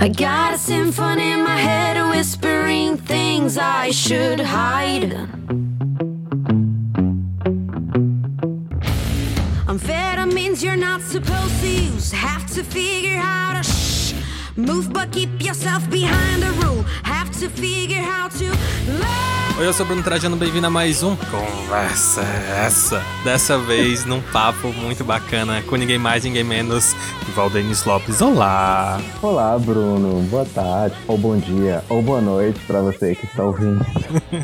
[0.00, 5.10] I got a symphony in my head whispering things I should hide.
[9.66, 12.12] Amphetamines you're not supposed to use.
[12.12, 13.77] Have to figure out to
[19.58, 22.22] Oi, eu sou o Bruno Trajano, bem-vindo a mais um Conversa
[22.64, 23.02] Essa.
[23.24, 28.20] Dessa vez num papo muito bacana com ninguém mais, ninguém menos que Valdenis Lopes.
[28.20, 29.00] Olá!
[29.20, 30.22] Olá, Bruno.
[30.30, 33.84] Boa tarde, ou bom dia, ou boa noite para você que está ouvindo.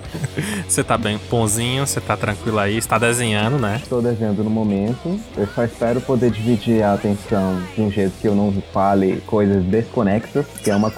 [0.66, 3.80] você tá bem bonzinho, você tá tranquilo aí, está desenhando, né?
[3.82, 5.20] Estou desenhando no momento.
[5.36, 9.62] Eu só espero poder dividir a atenção de um jeito que eu não fale coisas
[10.04, 10.90] desconexas, que é uma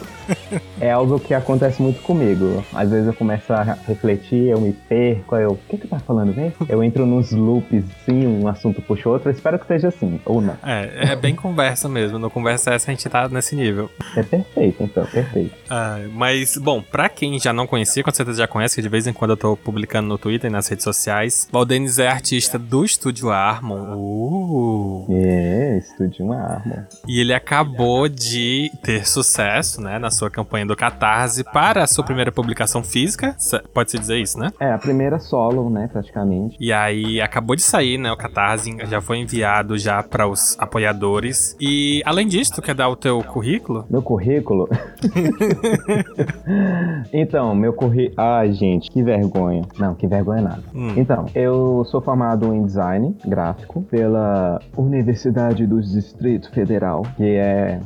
[0.80, 2.64] é algo que acontece muito comigo.
[2.72, 5.52] Às vezes eu começo a refletir, eu me perco, eu.
[5.52, 6.66] O que que tá falando mesmo?
[6.68, 9.28] Eu entro nos loops, sim, um assunto puxa outro.
[9.28, 10.56] Eu espero que seja assim, ou não.
[10.64, 12.18] É, é bem conversa mesmo.
[12.18, 13.90] No Conversa Essa a gente tá nesse nível.
[14.16, 15.54] É perfeito, então, perfeito.
[15.70, 19.06] Ah, mas, bom, pra quem já não conhecia, com certeza já conhece, que de vez
[19.06, 22.84] em quando eu tô publicando no Twitter e nas redes sociais, Valdenis é artista do
[22.84, 23.94] Estúdio Harmon.
[23.96, 25.06] Uh!
[25.10, 26.84] É, Estúdio Harmon.
[27.06, 32.04] E ele acabou de ter sucesso, né, na sua campanha do Catarse para a sua
[32.04, 33.36] primeira publicação física.
[33.72, 34.50] Pode-se dizer isso, né?
[34.58, 36.56] É, a primeira solo, né, praticamente.
[36.58, 41.56] E aí acabou de sair, né, o Catarse já foi enviado já para os apoiadores.
[41.60, 43.84] E além disso, tu quer dar o teu currículo?
[43.90, 44.68] Meu currículo?
[47.12, 48.14] então, meu currículo...
[48.16, 49.62] Ai, gente, que vergonha.
[49.78, 50.62] Não, que vergonha nada.
[50.74, 50.94] Hum.
[50.96, 57.80] Então, eu sou formado em design gráfico pela Universidade do Distrito Federal, que é...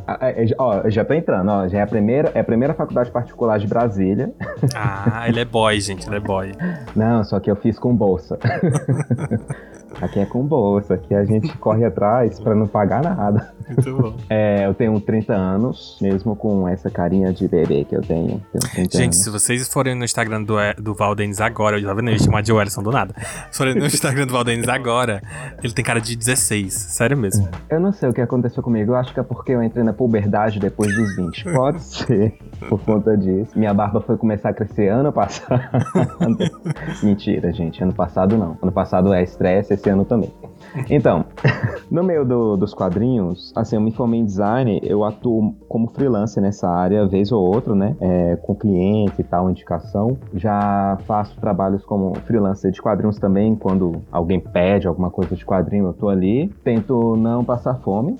[0.59, 3.59] ó, já tô entrando, ó, já é a primeira primeira, é a primeira faculdade particular
[3.59, 4.33] de Brasília.
[4.75, 6.53] Ah, ele é boy, gente, ele é boy.
[6.95, 8.39] Não, só que eu fiz com bolsa.
[10.01, 13.53] Aqui é com bolsa, aqui a gente corre atrás para não pagar nada.
[13.69, 14.11] Muito bom.
[14.29, 18.41] É, eu tenho 30 anos, mesmo com essa carinha de bebê que eu tenho.
[18.53, 19.17] tenho gente, anos.
[19.17, 22.53] se vocês forem no Instagram do, do Valdenis agora, eu já vendo ele chamar de
[22.53, 23.15] Wellison do nada.
[23.51, 25.21] Se forem no Instagram do Valdenis agora,
[25.63, 27.49] ele tem cara de 16, sério mesmo.
[27.69, 29.93] Eu não sei o que aconteceu comigo, eu acho que é porque eu entrei na
[29.93, 31.45] puberdade depois dos 20.
[31.53, 32.39] Pode ser,
[32.69, 33.59] por conta disso.
[33.59, 35.61] Minha barba foi começar a crescer ano passado.
[37.03, 38.57] Mentira, gente, ano passado não.
[38.63, 40.31] Ano passado é estresse, esse ano também.
[40.89, 41.25] Então,
[41.91, 46.43] no meio do, dos quadrinhos, assim, eu me formei em design, eu atuo como freelancer
[46.43, 47.97] nessa área, vez ou outra, né?
[48.01, 50.17] É, com cliente e tal, indicação.
[50.35, 55.87] Já faço trabalhos como freelancer de quadrinhos também, quando alguém pede alguma coisa de quadrinho,
[55.87, 56.49] eu tô ali.
[56.63, 58.17] Tento não passar fome.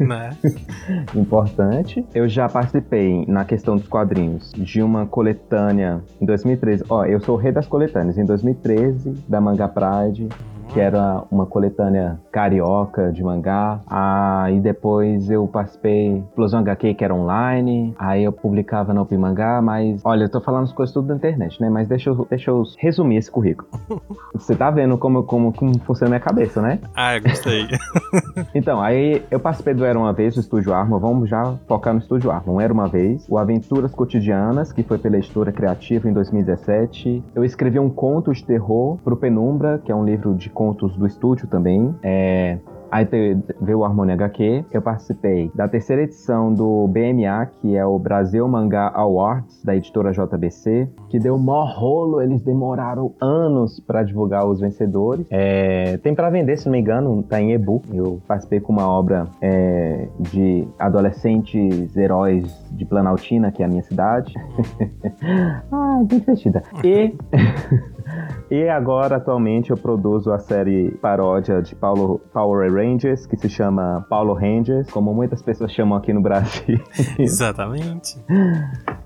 [0.00, 0.30] Né?
[1.14, 2.04] Importante.
[2.14, 6.84] Eu já participei, na questão dos quadrinhos, de uma coletânea em 2013.
[6.88, 8.18] Ó, eu sou o rei das coletâneas.
[8.18, 10.28] Em 2013, da Manga Pride,
[10.74, 13.80] que era uma coletânea carioca de mangá.
[13.86, 17.94] Aí depois eu participei Explosão HQ, que era online.
[17.96, 21.14] Aí eu publicava no Open Mangá, mas olha, eu tô falando as coisas tudo da
[21.14, 21.70] internet, né?
[21.70, 23.68] Mas deixa eu, deixa eu resumir esse currículo.
[24.34, 26.80] Você tá vendo como, como, como funciona a minha cabeça, né?
[26.92, 27.68] Ah, eu gostei.
[28.52, 30.98] então, aí eu participei do Era Uma Vez, do Estúdio Arma.
[30.98, 32.52] Vamos já focar no Estúdio Arma.
[32.52, 37.22] Um Era Uma Vez, o Aventuras Cotidianas, que foi pela editora Criativa em 2017.
[37.32, 41.06] Eu escrevi um conto de terror pro Penumbra, que é um livro de contos do
[41.06, 41.94] estúdio também.
[42.02, 42.58] É,
[42.94, 43.08] Aí
[43.60, 44.66] veio o Harmonia HQ.
[44.70, 50.12] Eu participei da terceira edição do BMA, que é o Brasil Mangá Awards, da editora
[50.12, 52.22] JBC, que deu mó rolo.
[52.22, 55.26] Eles demoraram anos para divulgar os vencedores.
[55.28, 57.84] É, tem para vender, se não me engano, tá em e-book.
[57.92, 63.82] Eu participei com uma obra é, de adolescentes heróis de Planaltina, que é a minha
[63.82, 64.32] cidade.
[65.72, 66.62] ah, bem divertida.
[66.84, 67.12] E.
[68.50, 74.06] E agora, atualmente, eu produzo a série paródia de Paulo, Power Rangers, que se chama
[74.08, 76.78] Paulo Rangers, como muitas pessoas chamam aqui no Brasil.
[77.18, 78.18] Exatamente.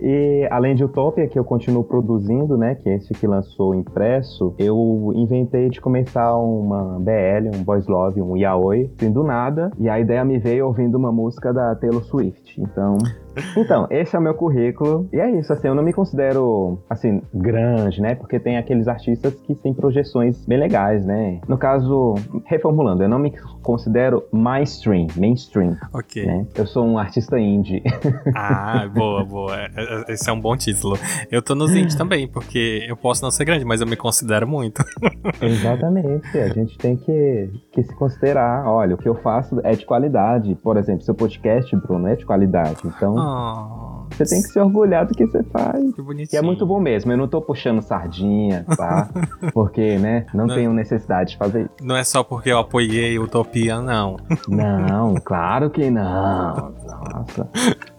[0.01, 4.55] E além de Utopia, que eu continuo produzindo, né, que é esse que lançou impresso,
[4.59, 9.89] eu inventei de começar uma BL, um Boys Love, um yaoi, assim, do nada, e
[9.89, 12.61] a ideia me veio ouvindo uma música da Taylor Swift.
[12.61, 12.99] Então,
[13.57, 15.09] então, esse é o meu currículo.
[15.13, 18.15] E é isso, assim, eu não me considero, assim, grande, né?
[18.15, 21.41] Porque tem aqueles artistas que têm projeções bem legais, né?
[21.47, 22.15] No caso,
[22.47, 23.33] reformulando, eu não me
[23.63, 25.77] considero mainstream, mainstream.
[25.93, 26.25] Ok.
[26.25, 26.47] Né?
[26.55, 27.83] Eu sou um artista indie.
[28.35, 29.57] Ah, boa, boa.
[29.57, 30.99] É, é, esse é um bom título.
[31.31, 34.47] Eu tô nos indie também, porque eu posso não ser grande, mas eu me considero
[34.47, 34.83] muito.
[35.41, 36.39] Exatamente.
[36.39, 38.67] A gente tem que, que se considerar.
[38.67, 40.55] Olha, o que eu faço é de qualidade.
[40.57, 42.79] Por exemplo, seu podcast, Bruno, é de qualidade.
[42.85, 43.15] Então.
[43.17, 43.88] Oh.
[44.11, 45.95] Você tem que se orgulhar do que você faz.
[45.95, 46.29] Que bonitinho.
[46.33, 47.13] E é muito bom mesmo.
[47.13, 49.09] Eu não tô puxando sardinha, tá?
[49.55, 50.27] Porque, né?
[50.35, 50.55] Não, Não.
[50.55, 51.71] tenho necessidade de fazer isso.
[51.83, 54.17] Não é só porque eu apoiei Utopia, não.
[54.49, 56.73] Não, claro que não.
[56.87, 57.49] Nossa.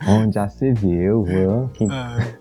[0.08, 1.70] Onde já se viu, viu?
[1.74, 1.88] Que,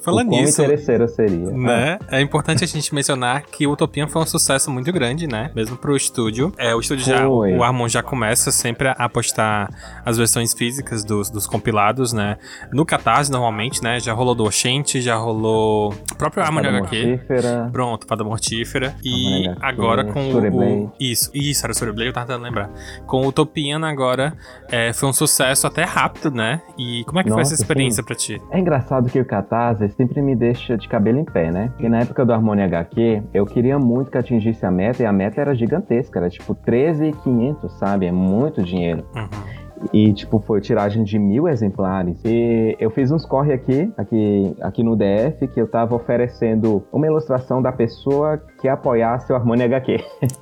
[0.00, 1.50] Falando nisso, interesseiro seria.
[1.50, 1.98] né?
[2.10, 5.50] É importante a gente mencionar que Utopia foi um sucesso muito grande, né?
[5.54, 6.52] Mesmo pro estúdio.
[6.58, 7.54] É, o estúdio já, Foi.
[7.56, 9.68] o Armon já começa sempre a postar
[10.04, 12.36] as versões físicas dos, dos compilados, né?
[12.72, 14.00] No Catarse, normalmente, né?
[14.00, 17.06] Já rolou do Oxente, já rolou o próprio Armon Fada HQ.
[17.06, 17.68] Mortífera.
[17.72, 18.94] Pronto, Fada Mortífera.
[19.04, 20.92] E HQ, agora com o, o.
[20.98, 22.70] Isso, isso, era Storyblade, eu tava tentando lembrar.
[23.06, 24.36] Com o Utopiana agora,
[24.70, 26.60] é, foi um sucesso até rápido, né?
[26.78, 28.06] E como é que foi essa Nossa, experiência sim.
[28.06, 28.40] pra ti?
[28.50, 31.68] É engraçado que o Catarse sempre me deixa de cabelo em pé, né?
[31.68, 35.12] Porque na época do Harmonia HQ, eu queria muito que atingisse a meta, e a
[35.12, 38.06] meta era gigantesca, era tipo 13,500, sabe?
[38.06, 39.04] É muito dinheiro.
[39.14, 39.57] Uhum.
[39.92, 42.20] E, tipo, foi tiragem de mil exemplares.
[42.24, 47.06] E eu fiz uns corre aqui, aqui, aqui no DF, que eu tava oferecendo uma
[47.06, 49.98] ilustração da pessoa que apoiasse o Harmonia HQ.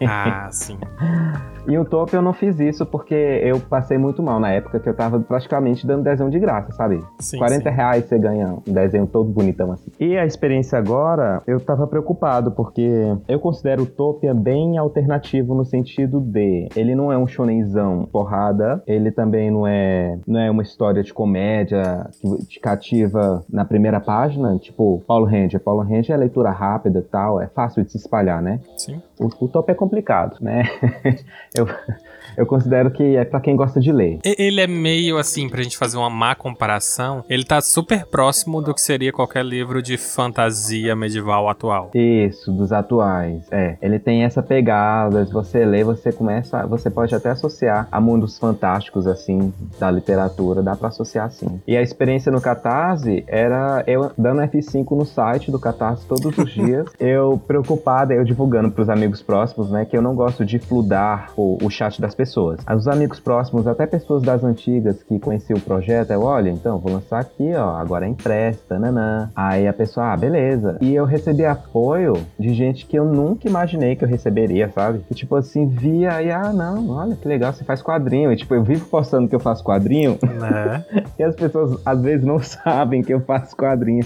[0.07, 0.79] Ah, sim.
[1.69, 4.89] E o Top eu não fiz isso porque eu passei muito mal na época que
[4.89, 7.03] eu tava praticamente dando desenho de graça, sabe?
[7.19, 7.77] sim 40 sim.
[7.77, 9.91] reais você ganha um desenho todo bonitão assim.
[9.99, 12.89] E a experiência agora, eu tava preocupado, porque
[13.29, 18.83] eu considero o Topia bem alternativo no sentido de ele não é um shonenzão porrada,
[18.87, 24.01] ele também não é, não é uma história de comédia que te cativa na primeira
[24.01, 25.61] página, tipo Paulo Ranger.
[25.61, 28.61] Paulo Ranger é leitura rápida e tal, é fácil de se espalhar, né?
[28.77, 29.01] Sim.
[29.19, 30.65] O, o Topia é complicado, né?
[31.57, 31.67] eu,
[32.37, 34.19] eu considero que é pra quem gosta de ler.
[34.25, 38.75] Ele é meio assim, pra gente fazer uma má comparação, ele tá super próximo do
[38.75, 41.91] que seria qualquer livro de fantasia medieval atual.
[41.95, 43.47] Isso, dos atuais.
[43.51, 48.01] É, ele tem essa pegada, se você lê, você começa, você pode até associar a
[48.01, 51.61] mundos fantásticos assim da literatura, dá pra associar sim.
[51.67, 56.51] E a experiência no Catarse era eu dando F5 no site do Catarse todos os
[56.53, 61.33] dias, eu preocupada, eu divulgando pros amigos próximos, né, que eu não gosto de fludar
[61.37, 62.26] o, o chat das pessoas.
[62.75, 66.93] Os amigos próximos, até pessoas das antigas que conheciam o projeto, eu, olha, então, vou
[66.93, 69.31] lançar aqui, ó, agora é empresta, nanã.
[69.35, 70.79] Aí a pessoa, ah, beleza.
[70.81, 75.01] E eu recebi apoio de gente que eu nunca imaginei que eu receberia, sabe?
[75.01, 78.33] Que tipo assim, via e, ah, não, olha que legal, você faz quadrinho.
[78.33, 80.85] E tipo, eu vivo postando que eu faço quadrinho Né?
[81.19, 84.05] e as pessoas às vezes não sabem que eu faço quadrinho.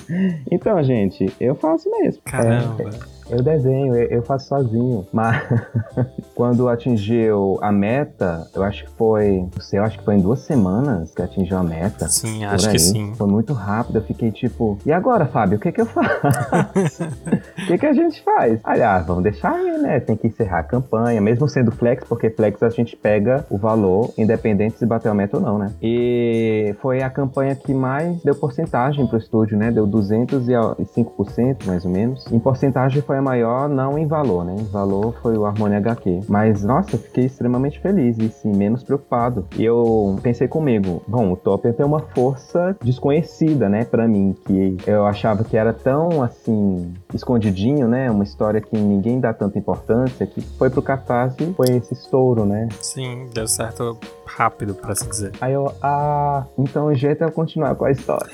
[0.50, 2.22] Então, gente, eu faço mesmo.
[2.24, 2.90] Caramba.
[3.30, 5.06] Eu desenho, eu, faço sozinho.
[5.12, 5.42] Mas
[6.34, 9.48] quando atingiu a meta, eu acho que foi.
[9.54, 12.08] Não sei, eu acho que foi em duas semanas que atingiu a meta.
[12.08, 12.72] Sim, acho aí.
[12.72, 13.14] que sim.
[13.14, 16.10] Foi muito rápido, eu fiquei tipo, e agora, Fábio, o que que eu faço?
[17.60, 18.60] O que que a gente faz?
[18.64, 20.00] Ah, vamos deixar aí, né?
[20.00, 24.12] Tem que encerrar a campanha, mesmo sendo flex, porque flex a gente pega o valor,
[24.18, 25.70] independente se bater a meta ou não, né?
[25.80, 29.70] E foi a campanha que mais deu porcentagem pro estúdio, né?
[29.70, 32.26] Deu 205% mais ou menos.
[32.32, 34.56] Em porcentagem foi a maior, não em valor, né?
[34.58, 36.20] Em valor foi o Harmonia HQ.
[36.28, 39.46] Mas, nossa, fiquei extremamente feliz e, sim, menos preocupado.
[39.56, 44.76] E eu pensei comigo, bom, o Topia tem uma força desconhecida, né, pra mim, que
[44.86, 48.10] eu achava que era tão, assim, escondidinho, né?
[48.10, 52.68] Uma história que ninguém dá tanta importância, que foi pro Catarse, foi esse estouro, né?
[52.80, 55.32] Sim, deu certo rápido, pra se dizer.
[55.40, 58.30] Aí eu, ah, então o jeito é eu continuar com a história.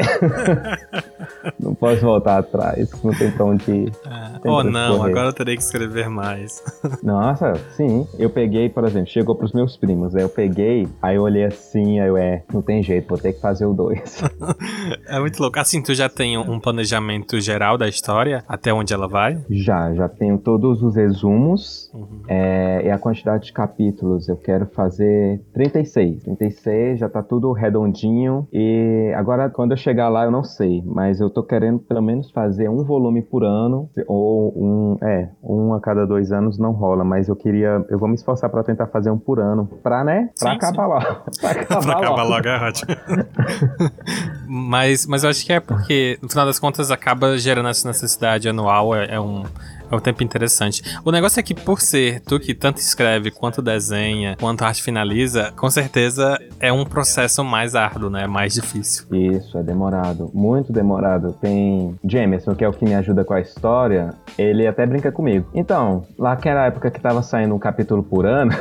[1.58, 3.92] não posso voltar atrás, não tem pra onde ir.
[4.06, 4.48] É.
[4.48, 5.10] Oh, não, correr.
[5.10, 6.62] agora eu terei que escrever mais.
[7.02, 8.06] Nossa, sim.
[8.18, 12.00] Eu peguei, por exemplo, chegou pros meus primos, aí eu peguei, aí eu olhei assim,
[12.00, 14.22] aí eu, é, não tem jeito, vou ter que fazer o dois.
[15.08, 15.58] É muito louco.
[15.58, 19.38] Assim, tu já tem um planejamento geral da história, até onde ela vai?
[19.50, 22.22] já, já tenho todos os resumos Uhum.
[22.28, 24.28] é, e a quantidade de capítulos.
[24.28, 26.22] Eu quero fazer 36.
[26.24, 28.46] 36, já tá tudo redondinho.
[28.52, 32.30] E agora, quando eu chegar lá, eu não sei, mas eu tô querendo pelo menos
[32.30, 37.04] fazer um volume por ano, ou um, é, um a cada dois anos não rola,
[37.04, 40.30] mas eu queria, eu vou me esforçar pra tentar fazer um por ano, pra, né?
[40.38, 41.06] Pra Sim, acabar logo.
[41.40, 42.30] Pra acabar, pra acabar logo.
[42.30, 42.96] logo é ótimo.
[44.48, 48.48] mas, mas eu acho que é porque, no final das contas, acaba gerando essa necessidade
[48.48, 48.94] anual.
[48.94, 49.44] É, é um.
[49.90, 50.82] É um tempo interessante.
[51.04, 55.52] O negócio é que, por ser tu que tanto escreve, quanto desenha, quanto arte finaliza,
[55.56, 58.26] com certeza é um processo mais árduo, né?
[58.26, 59.06] Mais difícil.
[59.12, 61.32] Isso, é demorado, muito demorado.
[61.40, 65.48] Tem Jameson, que é o que me ajuda com a história, ele até brinca comigo.
[65.54, 68.52] Então, lá que era a época que tava saindo um capítulo por ano,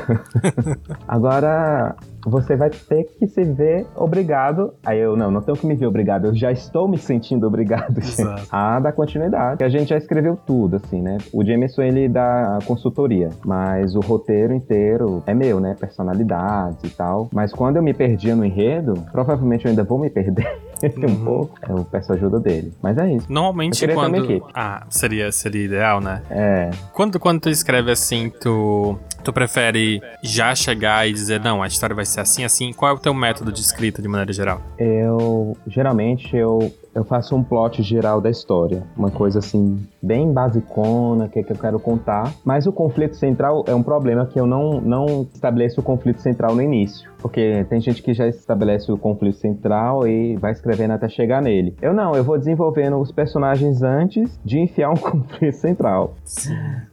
[1.08, 4.74] agora você vai ter que se ver obrigado.
[4.86, 8.00] Aí eu, não, não tenho que me ver obrigado, eu já estou me sentindo obrigado
[8.52, 9.52] a dar continuidade.
[9.52, 11.18] Porque a gente já escreveu tudo, assim, né?
[11.34, 15.76] O Jameson, ele dá consultoria, mas o roteiro inteiro é meu, né?
[15.80, 17.30] Personalidades e tal.
[17.32, 20.60] Mas quando eu me perdia no enredo, provavelmente eu ainda vou me perder.
[20.84, 21.26] um Uhum.
[21.26, 22.74] pouco, eu peço ajuda dele.
[22.82, 23.26] Mas é isso.
[23.32, 24.46] Normalmente quando.
[24.54, 26.22] Ah, seria, seria ideal, né?
[26.30, 31.68] É, Quando, quando tu escreve assim, tu, tu prefere já chegar e dizer, não, a
[31.68, 32.74] história vai ser assim, assim?
[32.74, 34.62] Qual é o teu método de escrita de maneira geral?
[34.78, 41.28] eu geralmente eu, eu faço um plot geral da história, uma coisa assim bem basicona,
[41.28, 42.34] que, é que eu quero contar.
[42.44, 46.56] Mas o conflito central é um problema que eu não, não estabeleço o conflito central
[46.56, 47.14] no início.
[47.26, 51.76] Porque tem gente que já estabelece o conflito central e vai escrevendo até chegar nele.
[51.82, 56.14] Eu não, eu vou desenvolvendo os personagens antes de enfiar um conflito central.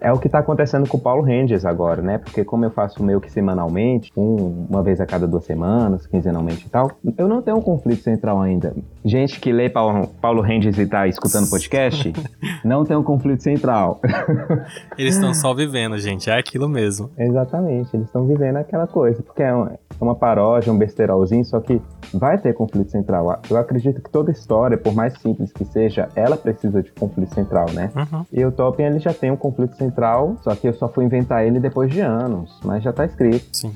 [0.00, 2.16] É o que tá acontecendo com o Paulo Ranges agora, né?
[2.16, 6.66] Porque como eu faço meio que semanalmente, um, uma vez a cada duas semanas, quinzenalmente
[6.66, 8.75] e tal, eu não tenho um conflito central ainda.
[9.04, 12.12] Gente que lê Paulo, Paulo Ranges e tá escutando podcast,
[12.64, 14.00] não tem um conflito central.
[14.96, 16.30] Eles estão só vivendo, gente.
[16.30, 17.11] É aquilo mesmo.
[17.16, 21.61] Exatamente, eles estão vivendo aquela coisa, porque é uma, é uma paródia, um besterolzinho, só
[21.61, 21.80] que
[22.12, 23.40] vai ter conflito central.
[23.49, 27.66] Eu acredito que toda história, por mais simples que seja, ela precisa de conflito central,
[27.72, 27.90] né?
[27.94, 28.25] Uhum.
[28.32, 31.46] E o Tolkien ele já tem um conflito central, só que eu só fui inventar
[31.46, 33.44] ele depois de anos, mas já tá escrito.
[33.52, 33.72] Sim.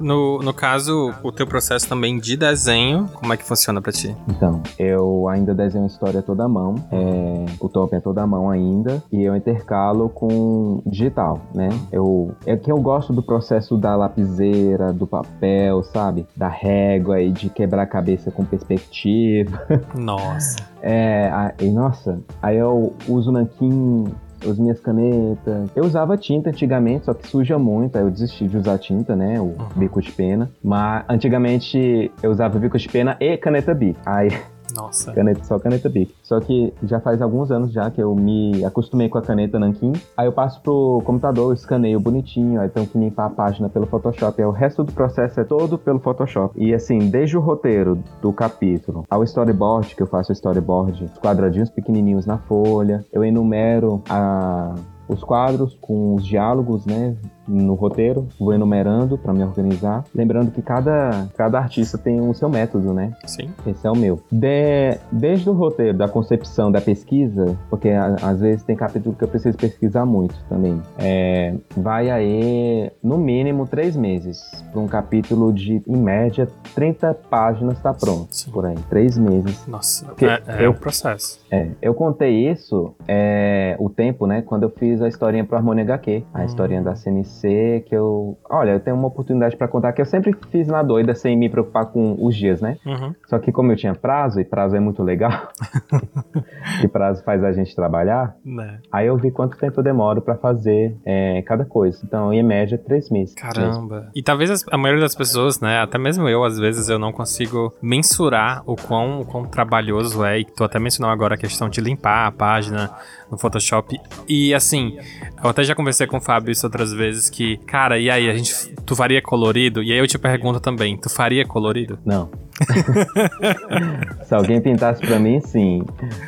[0.00, 4.14] No, no caso, o teu processo também de desenho, como é que funciona pra ti?
[4.28, 8.50] Então, eu ainda desenho história toda à mão, é, o Tolkien é toda à mão
[8.50, 11.68] ainda, e eu intercalo com digital, né?
[11.92, 16.26] Eu, é que eu gosto do processo da lapiseira, do papel, sabe?
[16.36, 19.60] Da régua e de quebrar a cabeça com perspectiva.
[19.94, 20.56] Nossa.
[20.82, 24.04] É, a- e nossa, aí eu uso nanquim,
[24.48, 25.70] as minhas canetas.
[25.74, 29.40] Eu usava tinta antigamente, só que suja muito, aí eu desisti de usar tinta, né?
[29.40, 30.50] O bico de pena.
[30.62, 33.98] Mas antigamente eu usava bico de pena e caneta bic.
[34.04, 34.28] Aí
[34.74, 35.12] Nossa.
[35.12, 36.14] caneta, só caneta Bic.
[36.22, 39.92] Só que já faz alguns anos já que eu me acostumei com a caneta Nankin.
[40.16, 44.40] Aí eu passo pro computador, escaneio bonitinho, aí tenho que limpar a página pelo Photoshop.
[44.40, 46.54] Aí o resto do processo é todo pelo Photoshop.
[46.56, 51.18] E assim, desde o roteiro do capítulo ao storyboard, que eu faço o storyboard, os
[51.18, 54.74] quadradinhos pequenininhos na folha, eu enumero a
[55.10, 57.16] os quadros com os diálogos, né,
[57.50, 60.04] no roteiro, vou enumerando para me organizar.
[60.14, 63.12] Lembrando que cada, cada artista tem o seu método, né?
[63.26, 63.50] Sim.
[63.66, 64.20] Esse é o meu.
[64.30, 69.24] De- desde o roteiro, da concepção, da pesquisa, porque a- às vezes tem capítulo que
[69.24, 70.80] eu preciso pesquisar muito também.
[70.98, 74.40] É, vai aí, no mínimo, três meses.
[74.70, 78.28] Para um capítulo de, em média, 30 páginas tá pronto.
[78.30, 78.50] Sim.
[78.50, 78.76] Por aí.
[78.88, 79.66] Três meses.
[79.66, 80.06] Nossa.
[80.06, 81.39] Porque É, é eu- um processo.
[81.50, 85.82] É, eu contei isso, é, o tempo, né, quando eu fiz a historinha pro Harmonia
[85.84, 86.44] HQ, a Hum.
[86.44, 90.34] historinha da CNC, que eu, olha, eu tenho uma oportunidade pra contar que eu sempre
[90.50, 92.76] fiz na doida sem me preocupar com os dias, né?
[92.86, 93.14] Uhum.
[93.26, 95.30] Só que como eu tinha prazo, e prazo é muito legal,
[96.84, 98.78] e prazo faz a gente trabalhar, Né.
[98.92, 102.00] aí eu vi quanto tempo eu demoro pra fazer é, cada coisa.
[102.04, 103.34] Então, em média, três meses.
[103.34, 103.52] mesmo.
[103.52, 104.10] Caramba.
[104.14, 107.74] E talvez a maioria das pessoas, né, até mesmo eu, às vezes eu não consigo
[107.82, 110.40] mensurar o quão, o quão trabalhoso é.
[110.40, 112.90] E tu até mencionou agora questão de limpar a página
[113.30, 113.98] no Photoshop.
[114.28, 114.98] E assim,
[115.42, 118.34] eu até já conversei com o Fábio isso outras vezes que, cara, e aí, a
[118.34, 119.82] gente, tu faria colorido?
[119.82, 121.98] E aí eu te pergunto também, tu faria colorido?
[122.04, 122.30] Não.
[124.22, 125.82] se alguém pintasse pra mim, sim.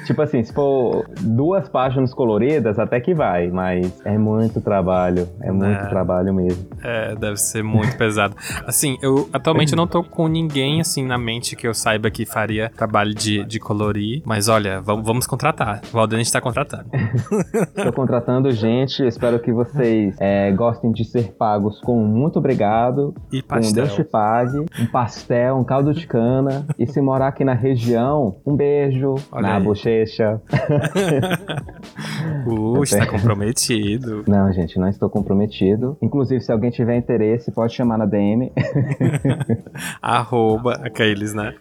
[0.06, 5.28] Tipo assim, se for duas páginas coloridas, até que vai, mas é muito trabalho.
[5.40, 5.86] É muito É.
[5.88, 6.66] trabalho mesmo.
[6.82, 8.34] É, deve ser muito pesado.
[8.66, 12.70] Assim, eu atualmente não tô com ninguém assim na mente que eu saiba que faria
[12.76, 15.80] trabalho de, de colorir, mas olha, vamos, vamos contratar.
[15.90, 16.86] O Valdene está contratando.
[17.82, 23.14] Tô contratando gente, espero que vocês é, gostem de ser pagos com muito obrigado.
[23.32, 24.06] E Com um Deus te pastel.
[24.10, 26.21] pague, um pastel, um caldo de cana.
[26.78, 29.62] E se morar aqui na região, um beijo Olha na aí.
[29.62, 30.40] bochecha.
[32.46, 34.24] Uh, está comprometido.
[34.26, 35.96] Não, gente, não estou comprometido.
[36.02, 38.52] Inclusive, se alguém tiver interesse, pode chamar na DM.
[40.00, 41.54] Arroba aqueles, né?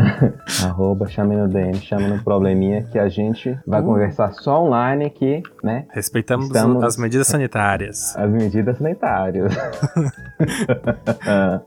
[0.64, 3.84] Arroba, chame no DM, chame no probleminha que a gente vai Uh.
[3.84, 5.86] conversar só online aqui, né?
[5.90, 8.16] Respeitamos Estamos- as medidas sanitárias.
[8.16, 9.52] As medidas sanitárias.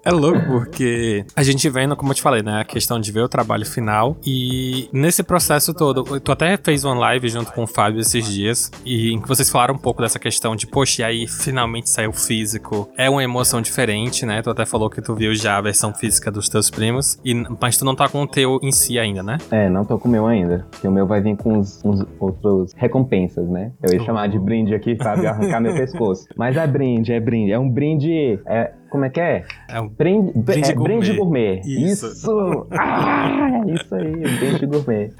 [0.03, 2.61] É louco porque a gente vendo, como eu te falei, né?
[2.61, 4.17] A questão de ver o trabalho final.
[4.25, 8.71] E nesse processo todo, tu até fez uma live junto com o Fábio esses dias.
[8.85, 12.11] E em que vocês falaram um pouco dessa questão de, poxa, e aí finalmente saiu
[12.11, 12.89] físico.
[12.97, 14.41] É uma emoção diferente, né?
[14.41, 17.17] Tu até falou que tu viu já a versão física dos teus primos.
[17.23, 19.37] E, mas tu não tá com o teu em si ainda, né?
[19.51, 20.65] é, não tô com o meu ainda.
[20.71, 23.71] Porque o meu vai vir com uns, uns outros recompensas, né?
[23.81, 25.25] Eu ia chamar de brinde aqui, sabe?
[25.27, 26.25] Arrancar meu pescoço.
[26.35, 27.51] Mas é brinde, é brinde.
[27.51, 28.39] É um brinde.
[28.45, 29.43] É, É, como é que é?
[29.67, 31.15] É um Brinde, Brinde é, gourmet.
[31.17, 31.61] gourmet.
[31.65, 32.07] Isso.
[32.07, 32.67] Isso!
[32.71, 35.11] Ah, isso aí, brinde gourmet.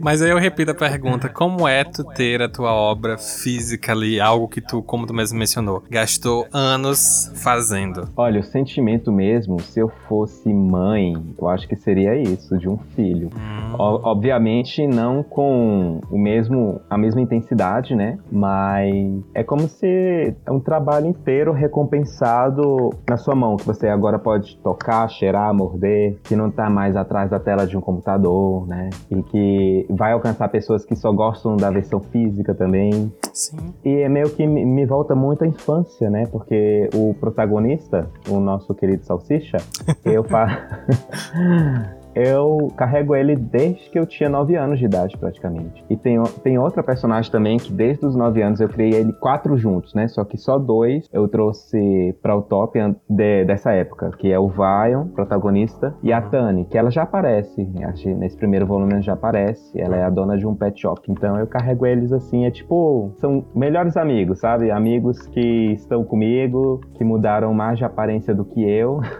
[0.00, 4.20] Mas aí eu repito a pergunta: como é tu ter a tua obra física ali,
[4.20, 8.08] algo que tu, como tu mesmo mencionou, gastou anos fazendo?
[8.16, 12.76] Olha, o sentimento mesmo, se eu fosse mãe, eu acho que seria isso, de um
[12.96, 13.30] filho.
[13.36, 18.18] Hum, O- obviamente não com o mesmo a mesma intensidade, né?
[18.30, 24.18] Mas é como se é um trabalho inteiro recompensado na sua mão, que você agora
[24.18, 28.90] pode tocar, cheirar, morder, que não tá mais atrás da tela de um computador, né?
[29.10, 33.12] E que vai alcançar pessoas que só gostam da versão física também.
[33.32, 33.56] sim.
[33.84, 36.26] E é meio que me volta muito à infância, né?
[36.26, 39.58] Porque o protagonista, o nosso querido Salsicha,
[40.04, 41.98] eu fa...
[42.14, 45.84] Eu carrego ele desde que eu tinha 9 anos de idade, praticamente.
[45.90, 49.56] E tem, tem outra personagem também que desde os 9 anos eu criei ele quatro
[49.56, 50.06] juntos, né?
[50.08, 55.08] Só que só dois eu trouxe pra Utopia de- dessa época, que é o Vion,
[55.08, 57.68] protagonista, e a Tani, que ela já aparece.
[57.84, 59.78] Acho nesse primeiro volume ela já aparece.
[59.80, 61.00] Ela é a dona de um pet shop.
[61.10, 63.12] Então eu carrego eles assim, é tipo.
[63.16, 64.70] São melhores amigos, sabe?
[64.70, 69.00] Amigos que estão comigo, que mudaram mais de aparência do que eu.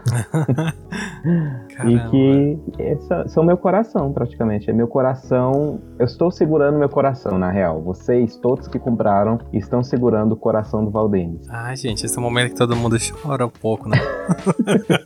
[1.77, 2.11] Caramba.
[2.11, 4.71] E que são meu coração, praticamente.
[4.71, 5.81] É meu coração.
[5.99, 7.81] Eu estou segurando meu coração, na real.
[7.83, 11.47] Vocês, todos que compraram, estão segurando o coração do Valdenis.
[11.51, 13.99] Ai, gente, esse é o momento que todo mundo chora um pouco, né?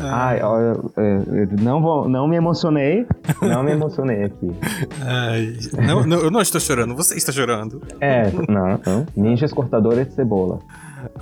[0.00, 3.06] Ai, eu, eu- eu não, vou, não me emocionei.
[3.42, 4.50] Não me emocionei aqui.
[5.02, 7.82] Ai, não, não, eu não estou chorando, você está chorando.
[8.00, 9.06] É, não, não.
[9.16, 10.58] Ninjas cortadores de cebola.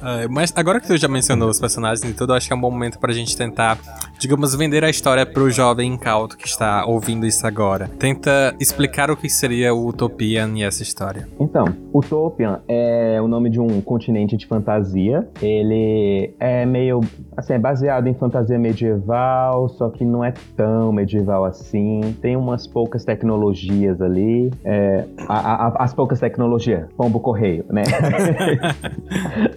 [0.02, 2.56] Ai, mas agora que tu já mencionou os personagens e tudo, eu acho que é
[2.56, 3.78] um bom momento pra gente tentar,
[4.18, 7.88] digamos, vender a história pro jovem incauto que está ouvindo isso agora.
[7.98, 11.28] Tenta explicar o que seria o Utopian e essa história.
[11.40, 15.26] Então, Utopian é o nome de um continente de fantasia.
[15.42, 17.00] Ele é meio,
[17.36, 22.16] assim, é baseado em fantasia medieval, só que não é tão medieval assim.
[22.20, 24.50] Tem umas poucas tecnologias ali.
[24.64, 27.82] É, a- a- as poucas tecnologias, pombo correio, né?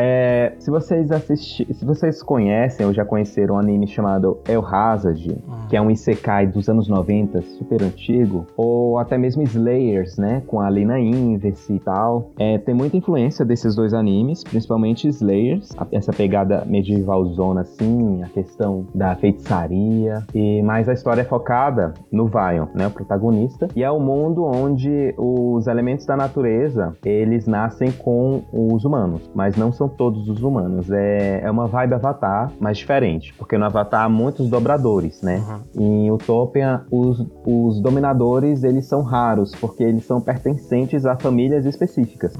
[0.00, 5.36] É, se vocês assistir, se vocês conhecem ou já conheceram um anime chamado El Hazard,
[5.68, 10.60] que é um isekai dos anos 90, super antigo, ou até mesmo Slayers, né, com
[10.60, 16.12] a Lina Inverse e tal, é, tem muita influência desses dois animes, principalmente Slayers, essa
[16.12, 22.68] pegada medievalzona assim, a questão da feitiçaria, e mais a história é focada no Vion,
[22.72, 28.44] né, o protagonista, e é o mundo onde os elementos da natureza, eles nascem com
[28.52, 30.90] os humanos, mas não são todos os humanos.
[30.90, 35.42] É, é uma vibe Avatar, mas diferente, porque no Avatar há muitos dobradores, né?
[35.74, 42.34] Em Utopia, os, os dominadores, eles são raros, porque eles são pertencentes a famílias específicas.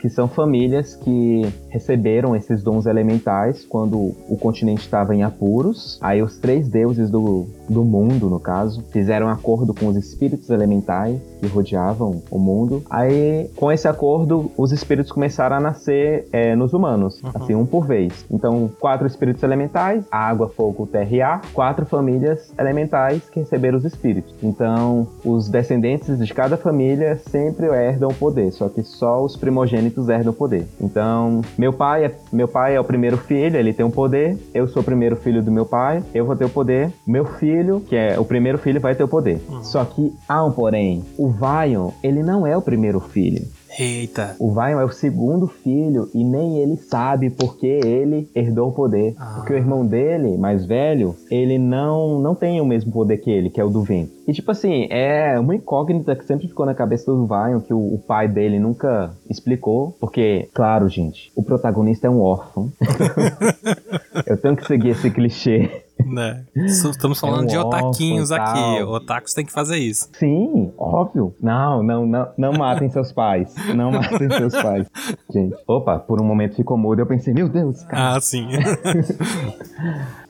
[0.00, 5.98] Que são famílias que receberam esses dons elementais quando o continente estava em apuros.
[6.00, 10.50] Aí os três deuses do, do mundo, no caso, fizeram um acordo com os espíritos
[10.50, 12.82] elementais que rodeavam o mundo.
[12.90, 17.86] Aí, com esse acordo, os espíritos começaram a nascer é, nos humanos, assim, um por
[17.86, 18.26] vez.
[18.30, 23.84] Então, quatro espíritos elementais, água, fogo, terra e ar, quatro famílias elementais que receberam os
[23.84, 24.34] espíritos.
[24.42, 30.08] Então, os descendentes de cada família sempre herdam o poder, só que só os primogênitos
[30.08, 30.66] herdam o poder.
[30.80, 34.68] Então, meu pai é, meu pai é o primeiro filho, ele tem o poder, eu
[34.68, 37.96] sou o primeiro filho do meu pai, eu vou ter o poder, meu filho, que
[37.96, 39.40] é o primeiro filho, vai ter o poder.
[39.62, 43.46] Só que há um porém, o Vion, ele não é o primeiro filho.
[43.78, 44.34] Eita.
[44.40, 49.14] O Vion é o segundo filho e nem ele sabe porque ele herdou o poder.
[49.18, 49.34] Ah.
[49.36, 53.50] Porque o irmão dele, mais velho, ele não, não tem o mesmo poder que ele,
[53.50, 54.10] que é o do vento.
[54.26, 57.94] E tipo assim, é uma incógnita que sempre ficou na cabeça do Vion, que o,
[57.94, 59.96] o pai dele nunca explicou.
[60.00, 62.72] Porque, claro, gente, o protagonista é um órfão.
[64.26, 65.84] Eu tenho que seguir esse clichê.
[66.08, 66.44] Né?
[66.54, 68.82] Estamos falando É um de otaquinhos aqui.
[68.82, 70.08] Otakus tem que fazer isso.
[70.14, 71.34] Sim, óbvio.
[71.40, 73.54] Não, não, não, não matem seus pais.
[73.74, 74.86] Não matem seus pais.
[75.30, 77.00] Gente, opa, por um momento ficou mudo.
[77.00, 78.16] Eu pensei, meu Deus, cara.
[78.16, 78.48] Ah, sim.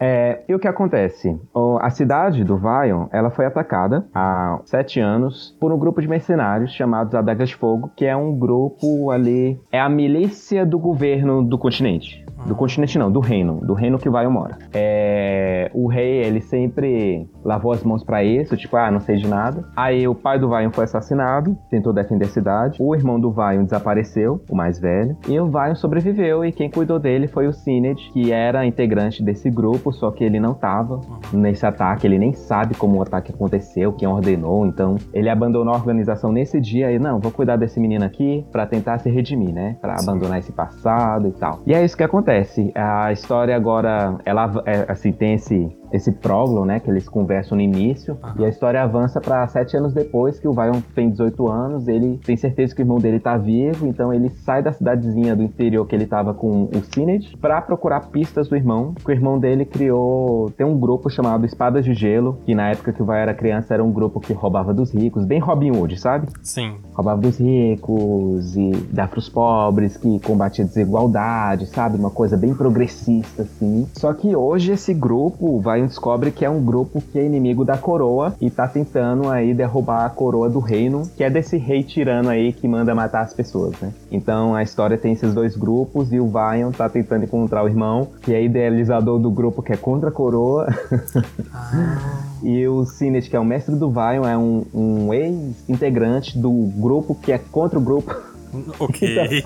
[0.01, 1.37] É, e o que acontece?
[1.81, 6.73] A cidade do Vion, ela foi atacada há sete anos por um grupo de mercenários
[6.73, 11.59] chamados Adagas de Fogo, que é um grupo ali, é a milícia do governo do
[11.59, 12.25] continente.
[12.47, 14.59] Do continente não, do reino, do reino que o Vion mora.
[14.73, 19.27] É, o rei, ele sempre lavou as mãos pra isso, tipo, ah, não sei de
[19.27, 19.65] nada.
[19.77, 22.79] Aí o pai do Vion foi assassinado, tentou defender a cidade.
[22.81, 25.17] O irmão do Vion desapareceu, o mais velho.
[25.29, 29.51] E o Vion sobreviveu e quem cuidou dele foi o Syned, que era integrante desse
[29.51, 31.01] grupo, só que ele não tava
[31.33, 35.77] nesse, ataque, ele nem sabe como o ataque aconteceu, quem ordenou, então ele abandonou a
[35.77, 39.77] organização nesse dia e não, vou cuidar desse menino aqui para tentar se redimir, né?
[39.81, 41.61] Para abandonar esse passado e tal.
[41.67, 42.73] E é isso que acontece.
[42.75, 47.57] A história agora, ela é, assim tem esse you esse prólogo, né, que eles conversam
[47.57, 48.43] no início, uhum.
[48.43, 52.19] e a história avança para sete anos depois, que o Vion tem 18 anos, ele
[52.25, 55.87] tem certeza que o irmão dele tá vivo, então ele sai da cidadezinha do interior
[55.87, 59.65] que ele tava com o Syned para procurar pistas do irmão, que o irmão dele
[59.65, 63.35] criou, tem um grupo chamado Espadas de Gelo, que na época que o Vion era
[63.35, 66.29] criança era um grupo que roubava dos ricos, bem Robin Hood, sabe?
[66.43, 66.77] Sim.
[66.93, 71.97] Roubava dos ricos e dava pros pobres, que combatia desigualdade, sabe?
[71.97, 73.87] Uma coisa bem progressista, assim.
[73.95, 77.77] Só que hoje esse grupo vai descobre que é um grupo que é inimigo da
[77.77, 82.29] coroa e tá tentando aí derrubar a coroa do reino, que é desse rei tirano
[82.29, 83.93] aí que manda matar as pessoas, né?
[84.11, 88.09] Então a história tem esses dois grupos e o Vion tá tentando encontrar o irmão,
[88.23, 90.69] que é idealizador do grupo que é contra a coroa.
[92.43, 97.15] E o Sinet, que é o mestre do Vion, é um, um ex-integrante do grupo
[97.15, 98.15] que é contra o grupo.
[98.79, 99.45] Ok.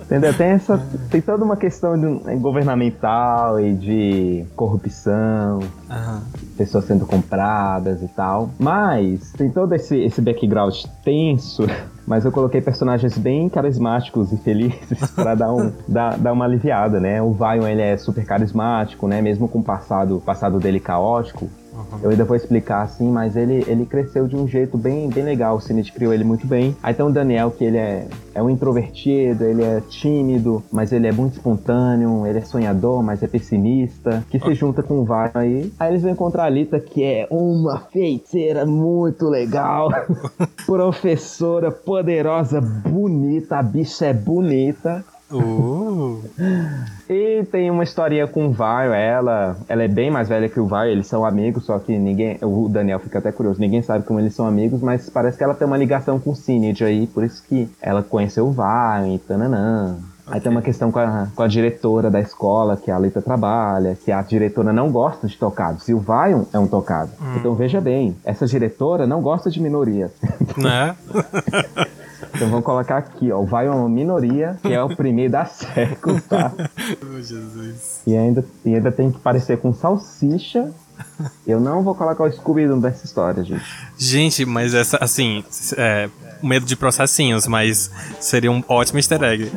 [0.00, 0.34] Entendeu?
[0.34, 0.78] Tem, essa,
[1.10, 6.20] tem toda uma questão de, governamental e de corrupção, uhum.
[6.56, 8.50] pessoas sendo compradas e tal.
[8.58, 11.66] Mas tem todo esse, esse background tenso.
[12.06, 17.00] Mas eu coloquei personagens bem carismáticos e felizes para dar, um, dar, dar uma aliviada,
[17.00, 17.20] né?
[17.20, 19.20] O Vion, ele é super carismático, né?
[19.20, 21.98] Mesmo com o passado, passado dele caótico, Uhum.
[22.02, 25.56] Eu ainda vou explicar assim, mas ele, ele cresceu de um jeito bem, bem legal.
[25.56, 26.74] O Cinete criou ele muito bem.
[26.82, 31.06] Aí tem o Daniel, que ele é, é um introvertido, ele é tímido, mas ele
[31.06, 35.30] é muito espontâneo, ele é sonhador, mas é pessimista, que se junta com o Vai
[35.34, 35.72] aí.
[35.78, 39.90] Aí eles vão encontrar a Lita, que é uma feiticeira muito legal,
[40.66, 45.04] professora poderosa, bonita, a bicha é bonita.
[45.30, 46.22] Uh.
[47.08, 50.66] e tem uma historinha com o Vaio, ela, ela é bem mais velha que o
[50.66, 54.20] Vaio, eles são amigos, só que ninguém, o Daniel fica até curioso, ninguém sabe como
[54.20, 57.24] eles são amigos, mas parece que ela tem uma ligação com o Cinid aí, por
[57.24, 59.98] isso que ela conheceu o Vaio e tananã.
[60.26, 60.34] Okay.
[60.34, 63.96] Aí tem uma questão com a, com a diretora da escola, que a Lita trabalha,
[63.96, 67.12] que a diretora não gosta de tocados, e o Vion é um tocado.
[67.20, 67.36] Hum.
[67.36, 70.10] Então veja bem, essa diretora não gosta de minorias.
[70.56, 70.96] Né?
[72.36, 73.42] Então vamos colocar aqui, ó.
[73.42, 76.52] Vai uma minoria, que é o primeiro da século, tá?
[77.02, 78.02] Oh, Jesus.
[78.06, 80.70] E ainda, e ainda tem que parecer com salsicha.
[81.46, 83.64] Eu não vou colocar o scooby dessa história, gente.
[83.96, 85.42] Gente, mas essa, assim,
[85.76, 86.08] é,
[86.42, 89.50] medo de processinhos, mas seria um ótimo easter egg.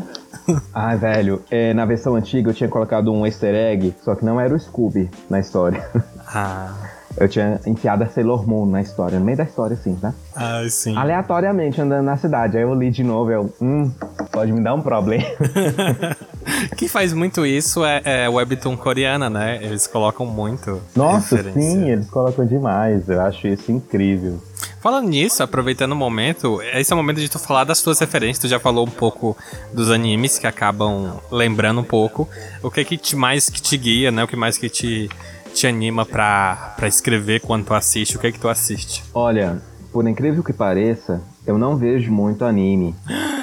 [0.74, 4.40] Ai, velho, é, na versão antiga eu tinha colocado um easter egg, só que não
[4.40, 5.86] era o Scooby na história.
[6.28, 6.99] Ah.
[7.20, 10.14] Eu tinha enfiado a Sailor Moon na história, no meio da história, assim, tá?
[10.36, 10.96] Ah, sim.
[10.96, 12.58] Aleatoriamente andando na cidade.
[12.58, 13.92] Aí eu li de novo, eu, hum,
[14.32, 15.26] pode me dar um problema.
[16.78, 19.60] Quem faz muito isso é, é Webtoon coreana, né?
[19.62, 20.82] Eles colocam muito.
[20.96, 23.08] Nossa, sim, eles colocam demais.
[23.10, 24.42] Eu acho isso incrível.
[24.82, 28.40] Falando nisso, aproveitando o momento, esse é o momento de tu falar das tuas referências.
[28.40, 29.36] Tu já falou um pouco
[29.74, 32.30] dos animes que acabam lembrando um pouco.
[32.64, 34.24] O que é que te mais que te guia, né?
[34.24, 35.10] O que mais que te
[35.54, 38.18] te anima pra, pra escrever quando tu assiste?
[38.18, 39.04] O que é que tu assiste?
[39.14, 42.96] Olha, por incrível que pareça, eu não vejo muito anime.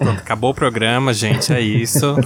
[0.00, 2.16] Pronto, acabou o programa, gente, é isso.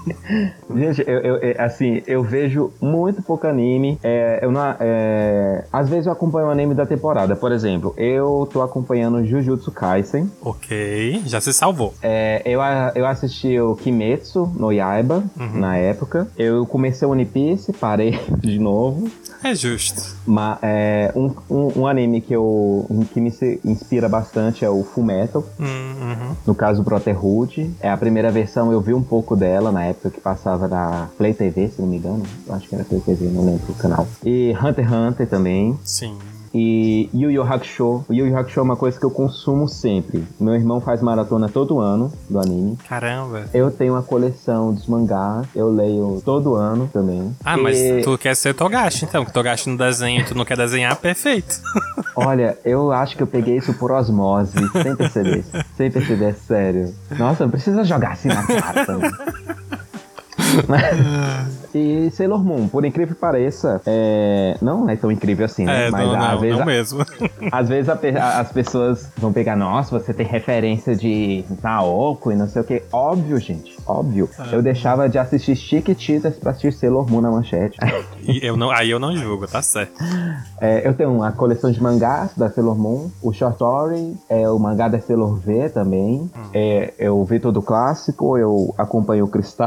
[0.76, 3.98] gente, eu, eu, assim, eu vejo muito pouco anime.
[4.04, 7.34] É, eu não, é, às vezes eu acompanho o anime da temporada.
[7.34, 10.30] Por exemplo, eu tô acompanhando Jujutsu Kaisen.
[10.42, 11.94] Ok, já se salvou.
[12.02, 12.60] É, eu,
[12.94, 15.58] eu assisti o Kimetsu no Yaiba uhum.
[15.58, 16.28] na época.
[16.36, 19.10] Eu comecei o One Piece, parei de novo.
[19.42, 20.16] É justo.
[20.26, 23.32] Mas, é, um, um, um, anime que, eu, que me
[23.64, 25.44] inspira bastante é o Full Metal.
[25.58, 26.34] Uhum.
[26.46, 27.74] No caso, o Brotherhood.
[27.80, 31.34] É a primeira versão, eu vi um pouco dela na época que passava na Play
[31.34, 32.24] TV, se não me engano.
[32.46, 34.06] Eu acho que era Play TV, não lembro o canal.
[34.24, 35.78] E Hunter x Hunter também.
[35.84, 36.18] Sim.
[36.58, 38.02] E Yu Yu Hakusho.
[38.08, 40.24] O Yu Yu Hakusho é uma coisa que eu consumo sempre.
[40.40, 42.78] Meu irmão faz maratona todo ano do anime.
[42.88, 43.44] Caramba.
[43.52, 45.46] Eu tenho uma coleção dos mangás.
[45.54, 47.36] Eu leio todo ano também.
[47.44, 47.60] Ah, e...
[47.60, 49.22] mas tu quer ser Togashi, então.
[49.22, 51.60] Que Togashi no desenho tu não quer desenhar, perfeito.
[52.16, 55.44] Olha, eu acho que eu peguei isso por osmose, sem perceber.
[55.76, 56.94] sem perceber, é sério.
[57.18, 59.10] Nossa, não precisa jogar assim na cara também.
[61.74, 64.56] e Sailor Moon, por incrível que pareça, é...
[64.60, 65.86] não é tão incrível assim, né?
[65.86, 66.58] É, Mas não, às não, vezes.
[66.58, 67.06] Não mesmo.
[67.52, 72.48] às vezes a, as pessoas vão pegar, nossa, você tem referência de Naoko e não
[72.48, 72.82] sei o que.
[72.92, 73.76] Óbvio, gente.
[73.86, 74.28] Óbvio.
[74.38, 74.48] Ah.
[74.52, 77.78] Eu deixava de assistir Chiquititas pra assistir Sailor Moon na manchete.
[78.42, 79.92] eu não, aí eu não julgo, tá certo.
[80.60, 84.58] É, eu tenho uma coleção de mangás da Sailor Moon, o Short Story, é, o
[84.58, 86.30] mangá da Sailor V também.
[86.36, 86.50] Hum.
[86.52, 89.66] É, eu vi todo o clássico, eu acompanho o Cristal.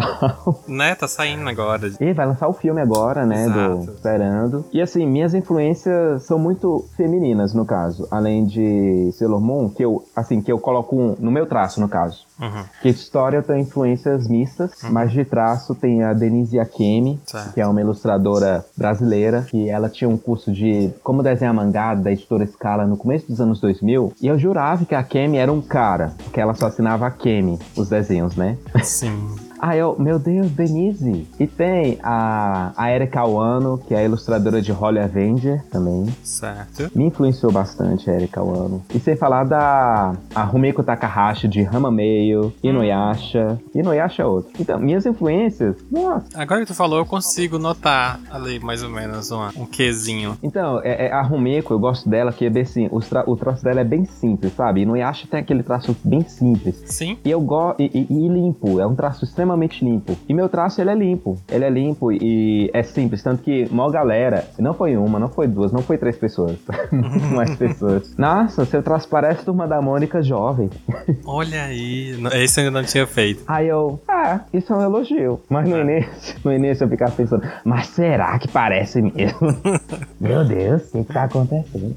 [0.68, 1.89] Né, tá saindo agora.
[2.00, 3.46] E vai lançar o filme agora, né?
[3.46, 3.78] Exato.
[3.86, 4.66] Do Esperando.
[4.72, 8.08] E assim, minhas influências são muito femininas, no caso.
[8.12, 11.88] Além de Sailor Moon, que eu, assim, que eu coloco um, no meu traço, no
[11.88, 12.28] caso.
[12.40, 12.64] Uhum.
[12.82, 17.54] Que história eu tenho influências mistas, mas de traço tem a Denise Akemi, Certo.
[17.54, 22.12] que é uma ilustradora brasileira, que ela tinha um curso de como desenhar mangá da
[22.12, 25.62] editora Scala no começo dos anos 2000, e eu jurava que a Akemi era um
[25.62, 28.58] cara, porque ela só assinava Akemi, os desenhos, né?
[28.84, 29.36] Sim.
[29.60, 31.28] Ah, eu, meu Deus, Denise.
[31.40, 36.06] E tem a, a Erika Wano, que é a ilustradora de Holly Avenger também.
[36.24, 36.90] Certo.
[36.96, 38.82] Me influenciou bastante a Erika Wano.
[38.94, 43.60] E sem falar da a Rumiko Takahashi de Hamameio, Inuyasha.
[43.76, 44.52] Inuyasha é outro.
[44.60, 46.26] Então, minhas influências, nossa.
[46.36, 50.38] Agora que tu falou, eu consigo notar ali mais ou menos uma, um quezinho.
[50.42, 53.82] Então, é, é a Rumiko, eu gosto dela, que é bem assim, o traço dela
[53.82, 54.82] é bem simples, sabe?
[54.82, 56.82] Inuyasha tem aquele traço bem simples.
[56.86, 57.18] Sim.
[57.26, 57.82] E eu gosto.
[57.82, 60.18] E, e- e limpo, é um traço extremamente limpo.
[60.28, 61.38] E meu traço ele é limpo.
[61.50, 63.22] Ele é limpo e é simples.
[63.24, 66.58] Tanto que maior galera, não foi uma, não foi duas, não foi três pessoas.
[67.34, 68.16] Mais pessoas.
[68.18, 70.70] Nossa, seu traço parece turma da Mônica jovem.
[71.26, 72.16] Olha aí.
[72.34, 73.44] Esse eu ainda não tinha feito.
[73.48, 75.40] Aí eu, ah, isso é um elogio.
[75.50, 79.40] Mas no início, no início eu ficava pensando, mas será que parece mesmo?
[80.20, 81.96] meu Deus, o que, que tá acontecendo?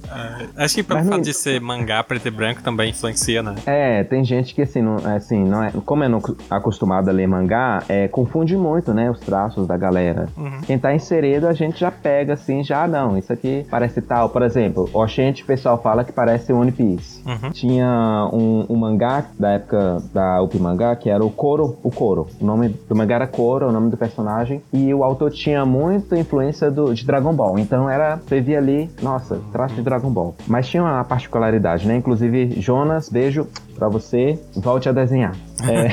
[0.56, 3.42] É, acho que pelo Mas não- fato de ser mangá preto e branco também influencia,
[3.42, 3.54] né?
[3.66, 7.26] É, tem gente que assim, não, assim, não é, como é não acostumado a ler
[7.26, 7.41] mangá,
[7.88, 10.28] é, confunde muito, né, os traços da galera.
[10.66, 14.28] Quem tá inserido, a gente já pega assim, já não, isso aqui parece tal.
[14.28, 17.22] Por exemplo, o Oxente, o pessoal fala que parece One Piece.
[17.26, 17.50] Uhum.
[17.50, 22.26] Tinha um, um mangá da época da Up Mangá, que era o Koro, o Koro.
[22.40, 26.18] O nome do mangá era Koro, o nome do personagem, e o autor tinha muita
[26.18, 27.58] influência do, de Dragon Ball.
[27.58, 30.34] Então era, você via ali, nossa, traço de Dragon Ball.
[30.46, 31.96] Mas tinha uma particularidade, né?
[31.96, 33.46] Inclusive, Jonas, beijo
[33.82, 35.34] pra você, volte a desenhar.
[35.68, 35.88] É.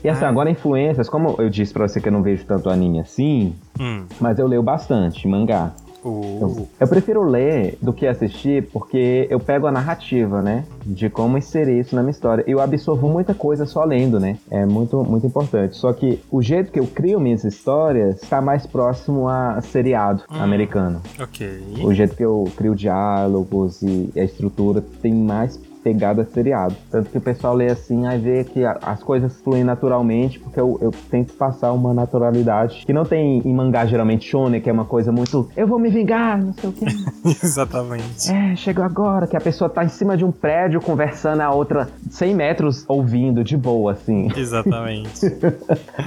[0.02, 3.00] e assim, agora influências, como eu disse pra você que eu não vejo tanto anime
[3.00, 4.04] assim, Hum.
[4.18, 5.72] mas eu leio bastante mangá.
[6.06, 10.64] Uh, Eu prefiro ler do que assistir porque eu pego a narrativa, né?
[10.84, 12.44] De como inserir isso na minha história.
[12.46, 14.36] Eu absorvo muita coisa só lendo, né?
[14.50, 15.78] É muito, muito importante.
[15.78, 21.00] Só que o jeito que eu crio minhas histórias está mais próximo a seriado americano.
[21.18, 21.62] ok.
[21.82, 26.74] O jeito que eu crio diálogos e a estrutura tem mais pegada seriado.
[26.90, 30.78] Tanto que o pessoal lê assim, aí vê que as coisas fluem naturalmente, porque eu,
[30.80, 34.86] eu tento passar uma naturalidade que não tem em mangá geralmente shonen, que é uma
[34.86, 36.86] coisa muito eu vou me vingar, não sei o quê.
[37.44, 38.30] Exatamente.
[38.30, 41.88] É, chegou agora, que a pessoa tá em cima de um prédio conversando, a outra
[42.10, 44.28] 100 metros ouvindo, de boa, assim.
[44.34, 45.26] Exatamente.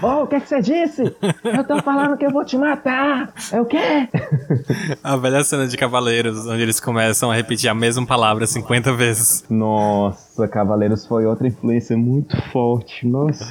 [0.02, 1.16] Ô, o que que você disse?
[1.44, 3.32] Eu tô falando que eu vou te matar!
[3.52, 3.78] É o quê?
[5.04, 9.44] A velha cena de Cavaleiros, onde eles começam a repetir a mesma palavra 50 vezes.
[9.50, 9.67] Nossa,
[10.52, 13.46] Cavaleiros foi outra influência muito forte, nossa.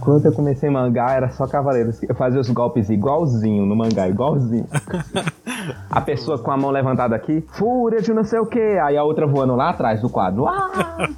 [0.00, 2.00] Quando eu comecei mangá, era só Cavaleiros.
[2.02, 4.66] Eu fazia os golpes igualzinho no mangá, igualzinho.
[5.90, 9.02] A pessoa com a mão levantada aqui, fúria de não sei o que, aí a
[9.02, 10.46] outra voando lá atrás do quadro.
[10.46, 11.08] Ah!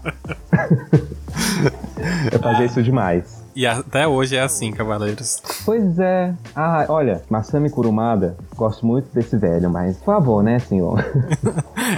[2.32, 3.41] Eu fazia isso demais.
[3.54, 5.42] E até hoje é assim, Cavaleiros.
[5.64, 6.34] Pois é.
[6.56, 11.04] Ah, olha, Masami Kurumada, gosto muito desse velho, mas por favor, né, senhor?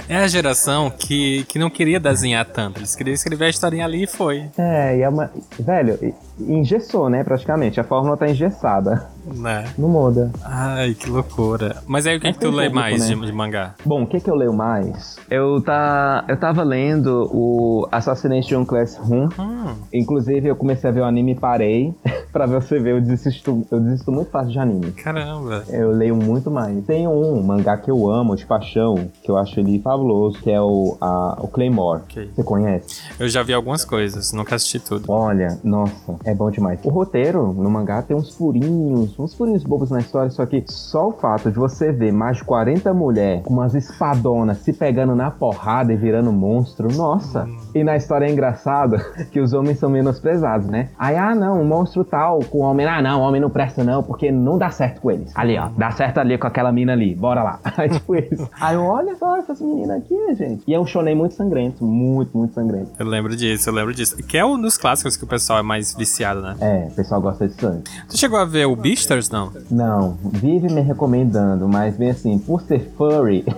[0.09, 2.79] É a geração que, que não queria desenhar tanto.
[2.79, 4.49] Eles queriam escrever a historinha ali e foi.
[4.57, 5.31] É, e é uma.
[5.57, 5.97] Velho,
[6.39, 7.79] engessou, né, praticamente.
[7.79, 9.07] A fórmula tá engessada.
[9.25, 9.65] Né?
[9.77, 10.31] Não muda.
[10.43, 11.77] Ai, que loucura.
[11.87, 13.15] Mas aí o que, Mas que tu lê público, mais né?
[13.25, 13.73] de, mangá?
[13.83, 15.17] Bom, o que que eu leio mais?
[15.29, 19.29] Eu, tá, eu tava lendo o Assassination Classroom.
[19.39, 21.93] Hum, Inclusive, eu comecei a ver o anime e parei.
[22.31, 24.91] pra você ver, eu desisto, eu desisto muito fácil de anime.
[24.91, 25.63] caramba.
[25.69, 26.85] Eu leio muito mais.
[26.85, 30.61] Tem um mangá que eu amo, de paixão, que eu acho ele fabuloso, que é
[30.61, 32.01] o, a, o Claymore.
[32.03, 32.29] Ok.
[32.35, 33.01] Você conhece?
[33.19, 35.05] Eu já vi algumas coisas, nunca assisti tudo.
[35.07, 36.79] Olha, nossa, é bom demais.
[36.83, 41.09] O roteiro no mangá tem uns furinhos, uns furinhos bobos na história, só que só
[41.09, 45.31] o fato de você ver mais de 40 mulheres com umas espadonas se pegando na
[45.31, 47.47] porrada e virando monstro, nossa.
[47.73, 48.97] E na história é engraçado
[49.31, 50.89] que os homens são menosprezados, né?
[50.97, 54.31] Aí, ah, não, um monstro tal com homem, ah, não, homem não presta não, porque
[54.31, 55.31] não dá certo com eles.
[55.35, 57.59] Ali, ó, dá certo ali com aquela mina ali, bora lá.
[57.77, 58.49] Aí, tipo isso.
[58.59, 60.63] Aí, olha só essas meninas aqui, gente.
[60.67, 62.91] E é um shonen muito sangrento, muito, muito sangrento.
[62.97, 64.15] Eu lembro disso, eu lembro disso.
[64.17, 66.55] Que é um dos clássicos que o pessoal é mais viciado, né?
[66.59, 67.83] É, o pessoal gosta de sangue.
[68.09, 69.51] Tu chegou a ver o Beastars, não?
[69.69, 73.45] Não, vive me recomendando, mas bem assim, por ser furry.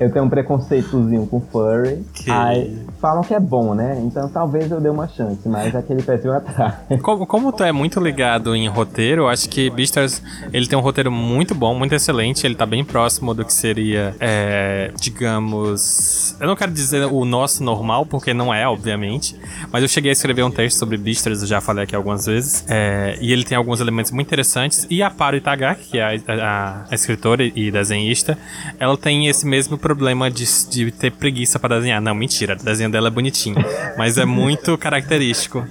[0.00, 2.04] eu tenho um preconceitozinho com furry.
[2.14, 4.00] Que- Aí falam que é bom, né?
[4.04, 6.74] Então talvez eu dê uma chance, mas aquele pezinho atrás.
[7.02, 10.22] Como, como tu é muito ligado em roteiro, eu acho que Beastars,
[10.52, 12.46] ele tem um roteiro muito bom, muito excelente.
[12.46, 16.36] Ele tá bem próximo do que seria, é, digamos...
[16.40, 19.36] Eu não quero dizer o nosso normal, porque não é, obviamente.
[19.72, 22.64] Mas eu cheguei a escrever um texto sobre Beastars, eu já falei aqui algumas vezes.
[22.68, 24.86] é, e ele tem alguns elementos muito interessantes.
[24.90, 28.36] E a Paro Itagaki, que é a, a- a escritora e desenhista,
[28.78, 32.00] ela tem esse mesmo problema de, de ter preguiça pra desenhar.
[32.00, 33.56] Não, mentira, o desenho dela é bonitinho.
[33.96, 35.66] Mas é muito característico.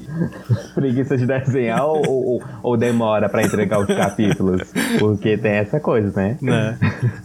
[0.75, 4.61] Preguiça de desenhar ou, ou- ou demora pra entregar os capítulos?
[4.99, 6.37] Porque tem essa coisa, né?
[6.41, 6.77] né?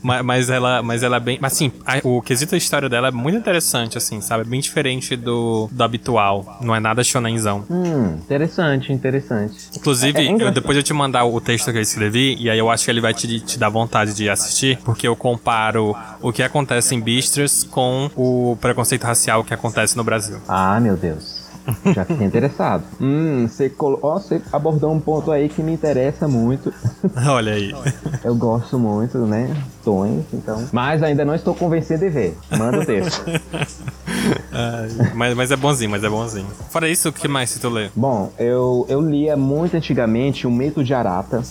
[0.02, 1.38] Ma- mas, ela, mas ela é bem.
[1.40, 4.44] Mas assim, a- o quesito da história dela é muito interessante, assim, sabe?
[4.44, 6.58] Bem diferente do, do habitual.
[6.62, 7.64] Não é nada shonenzão.
[7.70, 9.54] Hum, interessante, interessante.
[9.76, 12.58] Inclusive, É- é eu, depois eu te mandar o texto que eu escrevi, e aí
[12.58, 16.32] eu acho que ele vai te, te dar vontade de assistir, porque eu comparo o
[16.32, 20.38] que acontece em Beastars com o preconceito racial que acontece no Brasil.
[20.48, 21.39] Ah, meu Deus.
[21.94, 22.84] Já fiquei interessado.
[23.00, 23.98] Hum, você, colo...
[24.02, 26.72] ó, você abordou um ponto aí que me interessa muito.
[27.26, 27.74] Olha aí.
[28.24, 29.54] Eu gosto muito, né?
[29.84, 30.68] Tons, então.
[30.72, 32.38] Mas ainda não estou convencido de ver.
[32.50, 33.24] Manda o texto.
[34.52, 36.46] Ai, mas, mas é bonzinho, mas é bonzinho.
[36.70, 37.88] Fora isso, o que mais tu lê?
[37.94, 41.42] Bom, eu, eu lia muito antigamente o Mito de Arata.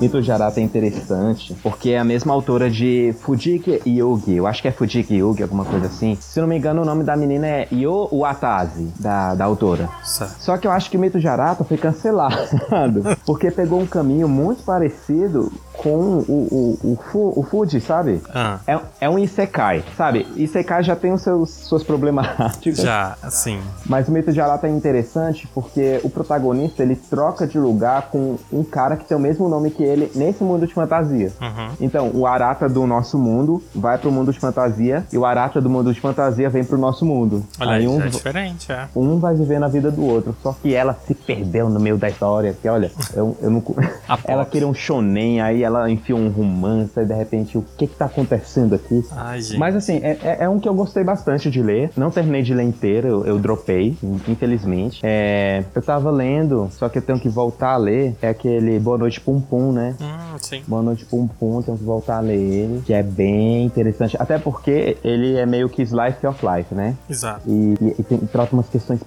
[0.00, 4.36] Mito de Arata é interessante, porque é a mesma autora de Fujiki Yugi.
[4.36, 6.16] Eu acho que é Fujiki Yugi, alguma coisa assim.
[6.20, 9.88] Se não me engano, o nome da menina é Yo Watazi, da, da autora.
[10.04, 10.36] Certo.
[10.40, 12.36] Só que eu acho que o Mito de Arata foi cancelado,
[13.26, 18.20] porque pegou um caminho muito parecido com o, o, o, Fu- o Fuji, sabe?
[18.34, 20.26] Ah, É, é um Isekai, sabe?
[20.36, 22.76] Isekai já tem os seus, suas problemáticas.
[22.78, 23.60] já, assim.
[23.84, 28.36] Mas o mito de Arata é interessante porque o protagonista ele troca de lugar com
[28.52, 31.30] um cara que tem o mesmo nome que ele nesse mundo de fantasia.
[31.40, 31.68] Uhum.
[31.80, 35.68] Então, o Arata do nosso mundo vai pro mundo de fantasia e o Arata do
[35.70, 37.44] mundo de fantasia vem pro nosso mundo.
[37.60, 38.88] Olha aí, um, já é diferente, é.
[38.96, 40.34] um vai viver na vida do outro.
[40.42, 42.54] Só que ela se perdeu no meio da história.
[42.60, 43.62] Que olha, eu, eu não.
[44.08, 47.86] A ela queria um shonen, aí ela enfiou um romance, e de repente, o que
[47.86, 49.04] que tá acontecendo aqui?
[49.12, 49.58] Ai, gente.
[49.58, 51.90] Mas assim, é, é- é um que eu gostei bastante de ler.
[51.96, 53.96] Não terminei de ler inteiro, eu, eu dropei,
[54.28, 55.00] infelizmente.
[55.02, 58.14] É, eu tava lendo, só que eu tenho que voltar a ler.
[58.22, 59.94] É aquele Boa Noite Pum Pum, né?
[60.00, 60.62] Hum, sim.
[60.66, 62.82] Boa Noite Pum Pum, tenho que voltar a ler ele.
[62.84, 64.16] Que é bem interessante.
[64.18, 66.94] Até porque ele é meio que slice of life, né?
[67.08, 67.42] Exato.
[67.46, 69.02] E, e, e tem, trata umas questões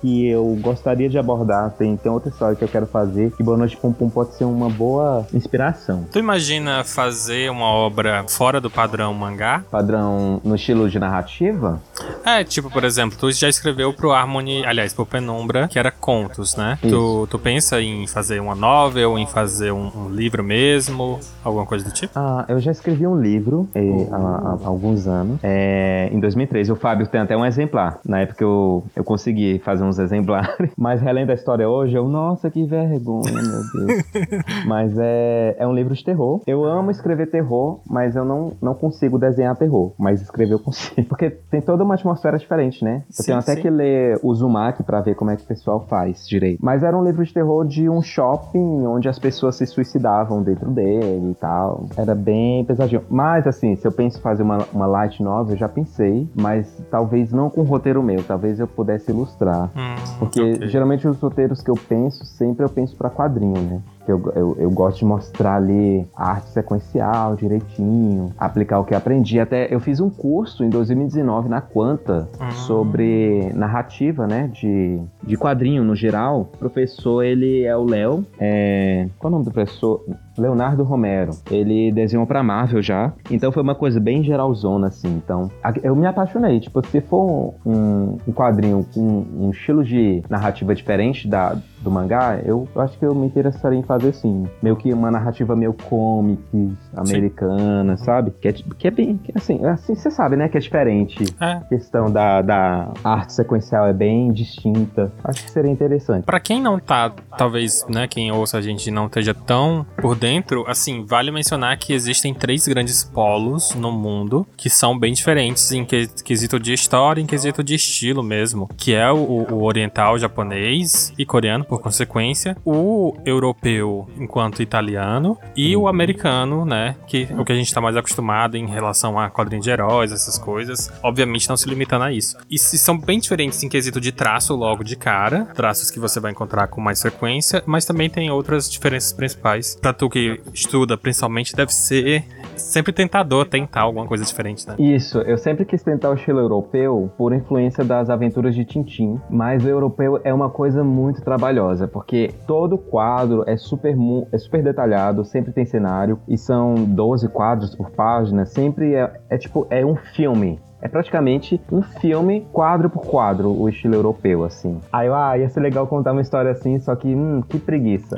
[0.00, 1.70] que eu gostaria de abordar.
[1.78, 3.30] Tem, tem outra história que eu quero fazer.
[3.32, 6.06] Que Boa Noite Pum Pum pode ser uma boa inspiração.
[6.12, 9.64] Tu imagina fazer uma obra fora do padrão mangá?
[9.70, 11.80] Padrão no estilo de narrativa?
[12.24, 16.56] É, tipo, por exemplo, tu já escreveu pro Harmony, aliás, pro Penumbra, que era contos,
[16.56, 16.78] né?
[16.82, 21.84] Tu, tu pensa em fazer uma novel, em fazer um, um livro mesmo, alguma coisa
[21.84, 22.12] do tipo?
[22.14, 26.72] Ah, eu já escrevi um livro eh, há, há alguns anos, é, em 2013.
[26.72, 27.98] O Fábio tem até um exemplar.
[28.04, 32.50] Na época eu, eu consegui fazer uns exemplares, mas relendo a história hoje, eu, nossa,
[32.50, 34.04] que vergonha, meu Deus.
[34.66, 36.42] mas é, é um livro de terror.
[36.46, 41.08] Eu amo escrever terror, mas eu não, não consigo desenhar terror, mas escrever eu consigo.
[41.08, 43.02] Porque tem toda uma atmosfera diferente, né?
[43.08, 43.62] Eu Sim, tenho até sim.
[43.62, 46.58] que ler o Uzumaki pra ver como é que o pessoal faz direito.
[46.62, 50.70] Mas era um livro de terror de um shopping onde as pessoas se suicidavam dentro
[50.70, 51.86] dele e tal.
[51.96, 53.02] Era bem pesadinho.
[53.08, 56.66] Mas assim, se eu penso em fazer uma, uma light novel, eu já pensei, mas
[56.90, 59.27] talvez não com roteiro meu, talvez eu pudesse ilustrar.
[59.76, 60.68] Hum, Porque ok.
[60.68, 63.80] geralmente os roteiros que eu penso, sempre eu penso pra quadrinho, né?
[64.08, 69.38] Eu, eu, eu gosto de mostrar ali a arte sequencial direitinho, aplicar o que aprendi.
[69.38, 72.50] Até eu fiz um curso em 2019 na Quanta Hum.
[72.52, 74.50] sobre narrativa, né?
[74.52, 76.40] De, de quadrinho no geral.
[76.54, 78.24] O professor, ele é o Léo.
[78.38, 79.08] É...
[79.18, 80.04] Qual é o nome do professor?
[80.36, 81.32] Leonardo Romero.
[81.50, 83.12] Ele desenhou pra Marvel já.
[83.30, 85.08] Então foi uma coisa bem geralzona, assim.
[85.08, 85.50] Então,
[85.82, 86.60] eu me apaixonei.
[86.60, 92.40] Tipo, se for um, um quadrinho com um estilo de narrativa diferente da, do mangá,
[92.44, 94.46] eu acho que eu me interessaria em fazer sim.
[94.62, 98.32] Meio que uma narrativa meio comics, americana, sabe?
[98.40, 99.16] Que é, que é bem.
[99.18, 100.48] que, assim, assim, você sabe, né?
[100.48, 101.24] Que é diferente.
[101.40, 101.52] É.
[101.52, 105.12] A questão da, da arte sequencial é bem distinta.
[105.24, 106.24] Acho que seria interessante.
[106.24, 110.64] Pra quem não tá, talvez, né, quem ouça a gente não esteja tão por dentro,
[110.68, 115.84] assim, vale mencionar que existem três grandes polos no mundo que são bem diferentes em
[115.84, 119.16] que- quesito de história, em quesito de estilo mesmo, que é o,
[119.50, 126.96] o oriental japonês e coreano, por consequência, o europeu enquanto italiano e o americano, né,
[127.06, 130.12] que é o que a gente tá mais acostumado em relação a quadrinhos de heróis,
[130.12, 132.36] essas coisas, obviamente não se limitando a isso.
[132.50, 136.18] E se são bem diferentes em quesito de traço logo de cara, traços que você
[136.20, 139.76] vai encontrar com mais frequência, mas também tem outras diferenças principais.
[139.76, 142.24] Pra tu que estuda, principalmente, deve ser
[142.58, 144.74] sempre tentador tentar alguma coisa diferente, né?
[144.78, 149.64] Isso, eu sempre quis tentar o estilo europeu por influência das aventuras de Tintin, mas
[149.64, 153.96] o europeu é uma coisa muito trabalhosa, porque todo quadro é super,
[154.32, 159.38] é super detalhado, sempre tem cenário, e são 12 quadros por página, sempre é, é
[159.38, 164.80] tipo, é um filme, é praticamente um filme quadro por quadro, o estilo europeu, assim.
[164.92, 168.16] Aí eu, ah, ia ser legal contar uma história assim, só que, hum, que preguiça.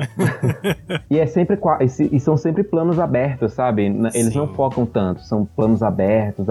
[1.09, 1.57] e é sempre,
[2.11, 3.85] e são sempre planos abertos, sabe?
[3.85, 4.37] Eles Sim.
[4.37, 6.45] não focam tanto, são planos abertos,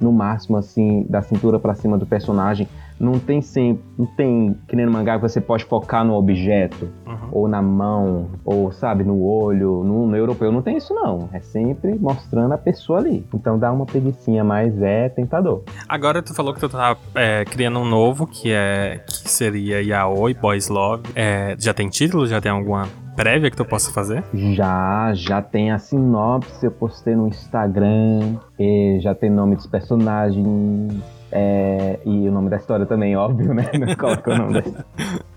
[0.00, 2.68] no máximo, assim, da cintura para cima do personagem.
[2.98, 6.88] Não tem sempre, não tem que nem no mangá que você pode focar no objeto,
[7.06, 7.28] uhum.
[7.32, 9.84] ou na mão, ou sabe, no olho.
[9.84, 11.28] No, no, europeu não tem isso não.
[11.32, 13.26] É sempre mostrando a pessoa ali.
[13.34, 15.62] Então dá uma preguiçinha, mas é tentador.
[15.88, 20.34] Agora tu falou que tu tá é, criando um novo, que é que seria Yaoi
[20.34, 21.04] Boys Love.
[21.14, 22.26] É, já tem título?
[22.26, 24.22] Já tem alguma prévia que tu possa fazer?
[24.34, 28.36] Já, já tem a sinopse, eu postei no Instagram,
[29.00, 30.94] já tem nome dos personagens,
[31.38, 33.64] é, e o nome da história também, óbvio, né?
[33.78, 34.86] Não coloca o nome da história.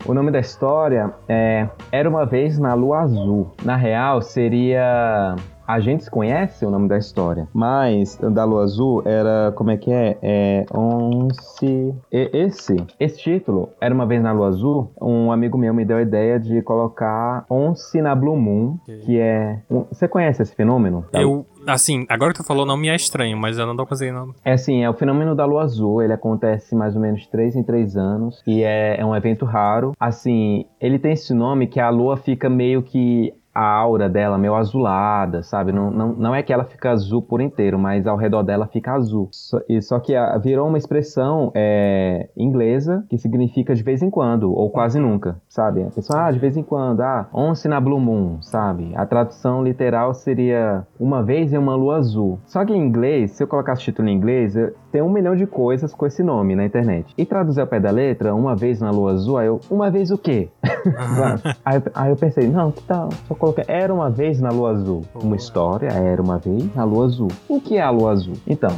[0.05, 3.51] O nome da história é Era uma vez na Lua Azul.
[3.65, 5.35] Na real, seria
[5.69, 9.77] a gente se conhece o nome da história, mas da Lua Azul era, como é
[9.77, 10.17] que é?
[10.19, 11.93] É Once...
[12.11, 16.01] Esse, esse título, Era Uma Vez na Lua Azul, um amigo meu me deu a
[16.01, 19.59] ideia de colocar Once na Blue Moon, que é...
[19.91, 21.05] Você conhece esse fenômeno?
[21.13, 24.33] Eu, assim, agora que tu falou não me é estranho, mas eu não tô conseguindo...
[24.43, 27.63] É assim, é o fenômeno da Lua Azul, ele acontece mais ou menos 3 em
[27.63, 29.93] 3 anos, e é, é um evento raro.
[29.99, 34.55] Assim, ele tem esse nome que a Lua fica meio que a aura dela meio
[34.55, 35.73] azulada, sabe?
[35.73, 38.93] Não, não, não é que ela fica azul por inteiro, mas ao redor dela fica
[38.93, 39.27] azul.
[39.33, 44.09] Só, e, só que a, virou uma expressão é, inglesa que significa de vez em
[44.09, 45.83] quando, ou quase nunca, sabe?
[45.83, 48.93] A pessoa, ah, de vez em quando, ah, once na blue moon, sabe?
[48.95, 52.39] A tradução literal seria uma vez em uma lua azul.
[52.45, 54.55] Só que em inglês, se eu colocasse o título em inglês,
[54.91, 57.13] tem um milhão de coisas com esse nome na internet.
[57.17, 60.11] E traduzir ao pé da letra, uma vez na lua azul, aí eu, uma vez
[60.11, 60.49] o quê?
[61.63, 63.09] aí, aí eu pensei, não, que tal?
[63.27, 65.03] Só colocar Era uma vez na Lua Azul.
[65.15, 67.29] Uma história, era uma vez na Lua Azul.
[67.47, 68.35] O que é a Lua Azul?
[68.47, 68.71] Então,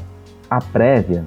[0.49, 1.25] a prévia.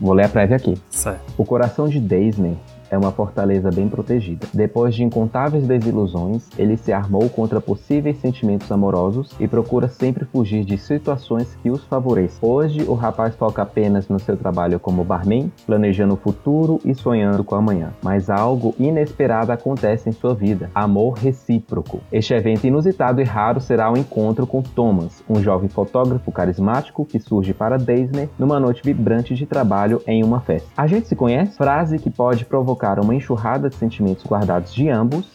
[0.00, 0.74] Vou ler a prévia aqui.
[0.90, 1.22] Certo.
[1.38, 2.56] O coração de Disney
[2.94, 4.46] é uma fortaleza bem protegida.
[4.54, 10.64] Depois de incontáveis desilusões, ele se armou contra possíveis sentimentos amorosos e procura sempre fugir
[10.64, 12.48] de situações que os favoreçam.
[12.48, 17.42] Hoje, o rapaz foca apenas no seu trabalho como barman, planejando o futuro e sonhando
[17.42, 17.92] com amanhã.
[18.02, 22.00] Mas algo inesperado acontece em sua vida: amor recíproco.
[22.12, 27.04] Este evento inusitado e raro será o um encontro com Thomas, um jovem fotógrafo carismático
[27.04, 30.68] que surge para Disney numa noite vibrante de trabalho em uma festa.
[30.76, 31.56] A gente se conhece?
[31.56, 35.26] Frase que pode provocar provocar uma enxurrada de sentimentos guardados de ambos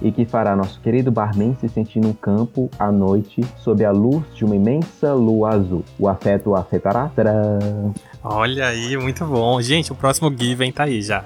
[0.00, 4.24] e que fará nosso querido barman se sentir no campo à noite sob a luz
[4.34, 5.84] de uma imensa lua azul.
[5.98, 7.10] O afeto o afetará?
[7.14, 7.94] Tcharam.
[8.22, 9.60] Olha aí, muito bom.
[9.60, 11.24] Gente, o próximo Given tá aí já.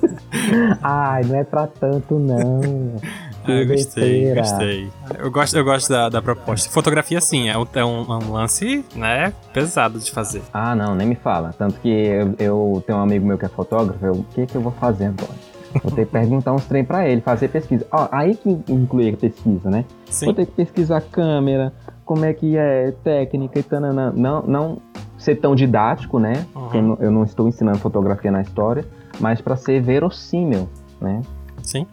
[0.82, 2.60] Ai, não é pra tanto não.
[3.44, 4.90] Ah, eu gostei, gostei.
[5.18, 6.70] Eu gosto, eu gosto da, da proposta.
[6.70, 10.42] Fotografia, sim, é um, é um, lance, né, pesado de fazer.
[10.52, 11.54] Ah, não, nem me fala.
[11.56, 14.54] Tanto que eu, eu tenho um amigo meu que é fotógrafo, eu, o que que
[14.54, 15.50] eu vou fazer agora?
[15.84, 17.86] Vou ter que perguntar uns trem pra ele, fazer pesquisa.
[17.92, 19.84] Ó, aí que inclui a pesquisa, né?
[20.10, 20.26] Sim.
[20.26, 21.72] Vou ter que pesquisar a câmera,
[22.04, 23.80] como é que é técnica e tal.
[23.80, 24.82] Não, não
[25.16, 26.44] ser tão didático, né?
[26.56, 26.70] Uhum.
[26.74, 28.84] Eu, não, eu não estou ensinando fotografia na história,
[29.20, 30.68] mas para ser verossímil,
[31.00, 31.22] né?
[31.62, 31.86] Sim.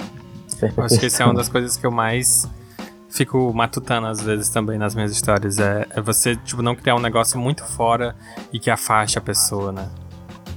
[0.77, 2.47] Acho que isso é uma das coisas que eu mais
[3.09, 5.59] fico matutando às vezes também nas minhas histórias.
[5.59, 8.15] É, é você, tipo, não criar um negócio muito fora
[8.51, 9.89] e que afaste a pessoa, né?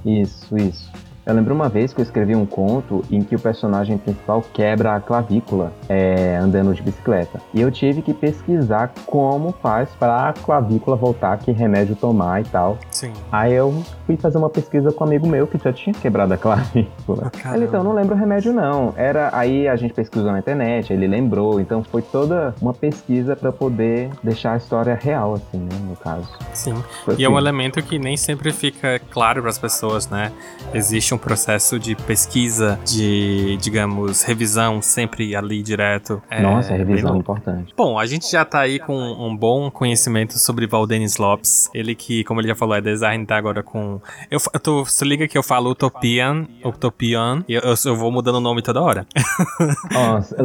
[0.04, 0.89] Isso, isso.
[1.30, 4.96] Eu lembro uma vez que eu escrevi um conto em que o personagem principal quebra
[4.96, 7.40] a clavícula é, andando de bicicleta.
[7.54, 12.44] E eu tive que pesquisar como faz para a clavícula voltar, que remédio tomar e
[12.44, 12.78] tal.
[12.90, 13.12] Sim.
[13.30, 16.36] Aí eu fui fazer uma pesquisa com um amigo meu que já tinha quebrado a
[16.36, 17.30] clavícula.
[17.42, 18.92] Ah, ele, então, não lembro o remédio não.
[18.96, 21.60] Era aí a gente pesquisou na internet, ele lembrou.
[21.60, 26.28] Então foi toda uma pesquisa para poder deixar a história real, assim, né, no caso.
[26.52, 26.74] Sim.
[27.04, 27.24] Foi e assim.
[27.24, 27.46] é um assim.
[27.46, 30.32] elemento que nem sempre fica claro para as pessoas, né?
[30.74, 36.22] Existe um processo de pesquisa, de, digamos, revisão sempre ali direto.
[36.30, 37.74] É, Nossa, revisão é importante.
[37.76, 41.70] Bom, a gente já tá aí com um bom conhecimento sobre Valdenis Lopes.
[41.74, 44.00] Ele que, como ele já falou, é design, tá agora com...
[44.30, 48.10] Eu, eu tô, se liga que eu falo Utopian, Utopian, e eu, eu, eu vou
[48.10, 49.06] mudando o nome toda hora.
[49.92, 50.36] Nossa,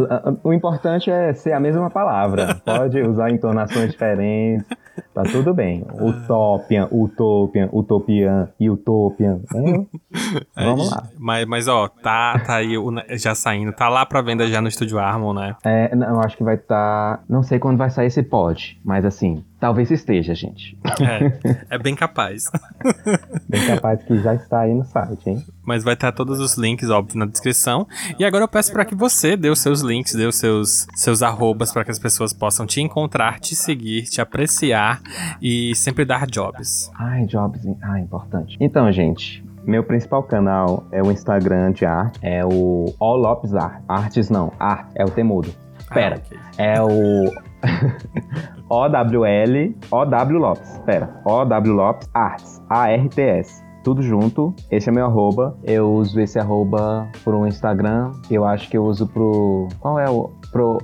[0.43, 2.61] o importante é ser a mesma palavra.
[2.65, 4.65] Pode usar entonações diferentes.
[5.13, 5.85] Tá tudo bem.
[5.99, 9.39] Utopian, Utopian, Utopian e Utopian.
[10.55, 11.03] É, vamos lá.
[11.17, 12.75] Mas, mas ó, tá, tá aí
[13.11, 13.71] já saindo.
[13.71, 15.55] Tá lá pra venda já no Estúdio Harmon, né?
[15.63, 17.17] É, não, eu acho que vai estar.
[17.17, 20.77] Tá, não sei quando vai sair esse pod, mas assim, Talvez esteja, gente.
[21.01, 22.51] É, é bem capaz.
[23.49, 25.43] bem capaz que já está aí no site, hein?
[25.63, 27.87] Mas vai estar todos os links, óbvio, na descrição.
[28.19, 31.23] E agora eu peço para que você dê os seus links, dê os seus, seus
[31.23, 35.01] arrobas para que as pessoas possam te encontrar, te seguir, te apreciar
[35.41, 36.91] e sempre dar jobs.
[36.93, 37.65] Ai, jobs.
[37.81, 38.57] Ah, importante.
[38.59, 43.83] Então, gente, meu principal canal é o Instagram de arte, é o All Lopes Art.
[43.87, 45.49] Artes não, arte, é o temudo.
[45.93, 46.39] Pera, ah, okay.
[46.57, 47.31] é o
[48.69, 54.51] OWL, OW Lopes, pera, OW Lopes Arts, A-R-T-S tudo junto.
[54.71, 55.55] Esse é meu arroba.
[55.63, 58.11] Eu uso esse arroba pro Instagram.
[58.31, 59.67] Eu acho que eu uso pro.
[59.79, 60.31] Qual é o.
[60.51, 60.79] Pro.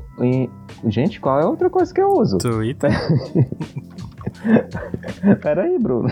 [0.85, 2.37] Gente, qual é a outra coisa que eu uso?
[2.37, 2.91] Twitter.
[5.41, 6.09] Peraí, Bruno.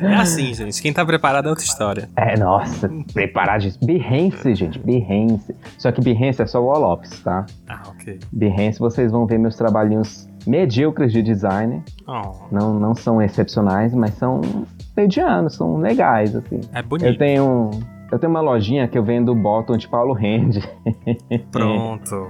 [0.00, 0.80] É assim, gente.
[0.80, 2.08] Quem tá preparado é outra história.
[2.16, 3.64] É, nossa, preparado.
[3.82, 4.78] Behance, gente.
[4.78, 5.54] Behance.
[5.78, 7.46] Só que Behance é só o Olopes, tá?
[7.68, 8.18] Ah, ok.
[8.32, 11.82] Behance, vocês vão ver meus trabalhinhos medíocres de design.
[12.06, 12.32] Oh.
[12.50, 14.40] Não, não são excepcionais, mas são
[14.96, 16.60] medianos, são legais, assim.
[16.72, 17.06] É bonito.
[17.06, 17.70] Eu tenho
[18.10, 20.60] eu tenho uma lojinha que eu vendo bottom de Paulo Rende.
[21.52, 22.28] Pronto.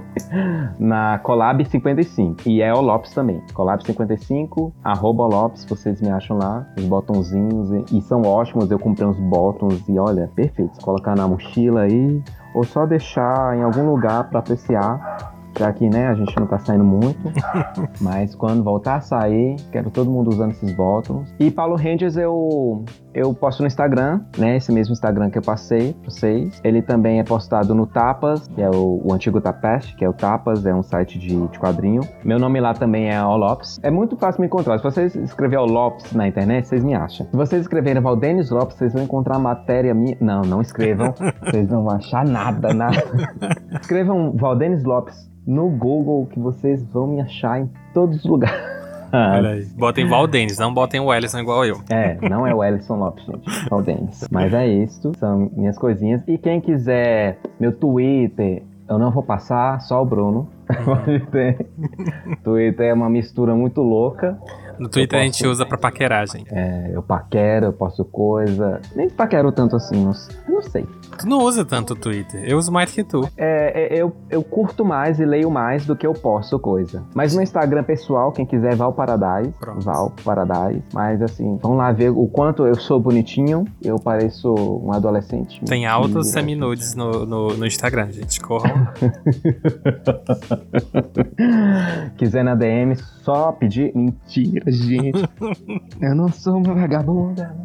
[0.79, 2.47] Na Colab 55.
[2.47, 3.41] E é o Lopes também.
[3.53, 6.67] Colab 55, arroba Lopes, vocês me acham lá.
[6.77, 7.71] Os botãozinhos.
[7.91, 8.69] E, são ótimos.
[8.69, 10.77] Eu comprei uns botões e olha, perfeitos.
[10.79, 12.21] Colocar na mochila aí.
[12.53, 15.30] Ou só deixar em algum lugar para apreciar
[15.73, 17.19] que né, a gente não tá saindo muito.
[17.99, 21.33] mas quando voltar a sair, quero todo mundo usando esses botões.
[21.39, 24.57] E Paulo Rangers eu, eu posto no Instagram, né?
[24.57, 26.61] Esse mesmo Instagram que eu passei pra vocês.
[26.63, 30.13] Ele também é postado no Tapas, que é o, o antigo Tapest, que é o
[30.13, 32.01] Tapas, é um site de, de quadrinho.
[32.23, 33.79] Meu nome lá também é Lopes.
[33.83, 34.77] É muito fácil me encontrar.
[34.77, 37.25] Se vocês escreverem Lopes na internet, vocês me acham.
[37.29, 40.15] Se vocês escreverem Valdenis Lopes, vocês vão encontrar matéria minha.
[40.19, 41.13] Não, não escrevam.
[41.41, 43.01] vocês não vão achar nada, nada.
[43.81, 48.81] Escrevam Valdenis Lopes no Google que vocês vão me achar em todos os lugares.
[49.13, 49.65] Olha aí.
[49.75, 51.81] Botem Valdenis, não botem o Ellison igual eu.
[51.89, 53.69] É, não é o Ellison Lopes, gente.
[53.69, 54.25] Valdenis.
[54.31, 56.21] Mas é isso, são minhas coisinhas.
[56.27, 60.47] E quem quiser meu Twitter, eu não vou passar, só o Bruno.
[62.43, 64.39] Twitter é uma mistura muito louca.
[64.79, 65.21] No Twitter posso...
[65.21, 66.47] a gente usa pra paquerar, gente.
[66.49, 68.81] É, eu paquero, eu posto coisa.
[68.95, 70.13] Nem paquero tanto assim, não,
[70.47, 70.85] não sei.
[71.17, 72.43] Tu não usa tanto o Twitter.
[72.45, 73.27] Eu uso mais que tu.
[73.37, 77.03] É, é, eu, eu curto mais e leio mais do que eu posto coisa.
[77.13, 79.53] Mas no Instagram pessoal, quem quiser, Val Paradise.
[79.59, 79.81] Pronto.
[79.81, 80.83] Val Paradise.
[80.93, 83.65] Mas assim, vamos lá ver o quanto eu sou bonitinho.
[83.83, 85.61] Eu pareço um adolescente.
[85.65, 88.39] Tem altos seminudes no, no, no Instagram, gente.
[88.39, 88.87] Corram.
[92.17, 93.91] quiser na DM, só pedir.
[93.95, 95.29] Mentira, gente.
[96.01, 97.55] eu não sou uma vagabunda.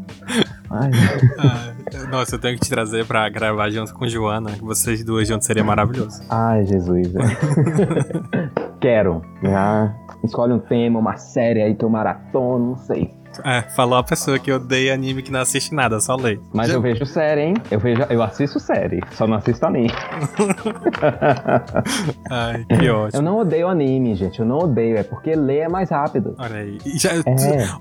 [0.70, 4.50] Ah, nossa, eu tenho que te trazer pra gravar junto com Joana.
[4.60, 6.22] Vocês duas juntos seria maravilhoso.
[6.28, 7.12] Ai, Jesus.
[8.80, 9.22] Quero.
[9.42, 9.94] Já
[10.24, 13.14] escolhe um tema, uma série aí que eu maratono, não sei.
[13.44, 16.38] É, falou a pessoa que odeia anime que não assiste nada, só lê.
[16.52, 16.74] Mas Já...
[16.74, 17.54] eu vejo série, hein?
[17.70, 19.88] Eu, vejo, eu assisto série, só não assisto anime.
[22.30, 23.18] Ai, que ótimo.
[23.18, 24.40] Eu não odeio anime, gente.
[24.40, 26.34] Eu não odeio, é porque ler é mais rápido.
[26.38, 26.78] Olha aí.
[26.84, 27.22] Já, é.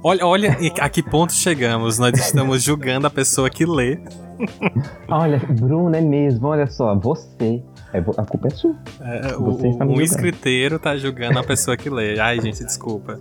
[0.03, 1.99] olha, olha a que ponto chegamos.
[1.99, 3.99] Nós estamos julgando a pessoa que lê.
[5.07, 6.47] olha, Bruno, é mesmo.
[6.47, 7.63] Olha só, você
[7.93, 8.75] é, a culpa é sua.
[9.01, 12.19] É, é o, está um escriteiro tá julgando a pessoa que lê.
[12.19, 13.19] Ai, gente, desculpa.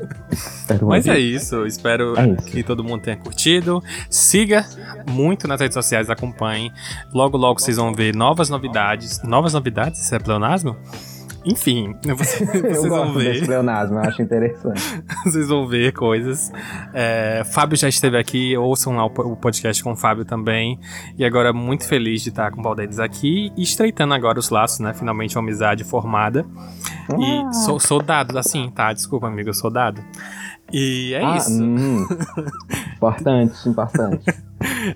[0.82, 1.66] Mas é isso.
[1.66, 2.46] Espero é isso.
[2.46, 3.82] que todo mundo tenha curtido.
[4.08, 4.64] Siga
[5.10, 6.72] muito nas redes sociais, acompanhe.
[7.12, 9.22] Logo, logo vocês vão ver novas novidades.
[9.22, 10.00] Novas novidades?
[10.00, 10.76] Isso é pleonasmo?
[11.44, 13.44] Enfim, você, vocês vão ver.
[13.44, 15.02] Pleonasmo, eu acho interessante.
[15.24, 16.52] vocês vão ver coisas.
[16.92, 20.78] É, Fábio já esteve aqui, ouçam lá o podcast com o Fábio também.
[21.18, 24.80] E agora muito feliz de estar com o Valdenes aqui e estreitando agora os laços,
[24.80, 24.94] né?
[24.94, 26.46] Finalmente uma amizade formada.
[27.10, 27.16] Ah.
[27.18, 28.92] E sou, sou dado, assim, tá?
[28.92, 30.02] Desculpa, amigo, eu sou dado.
[30.72, 31.62] E é ah, isso.
[31.62, 32.06] Hum.
[32.96, 34.24] importante, importante.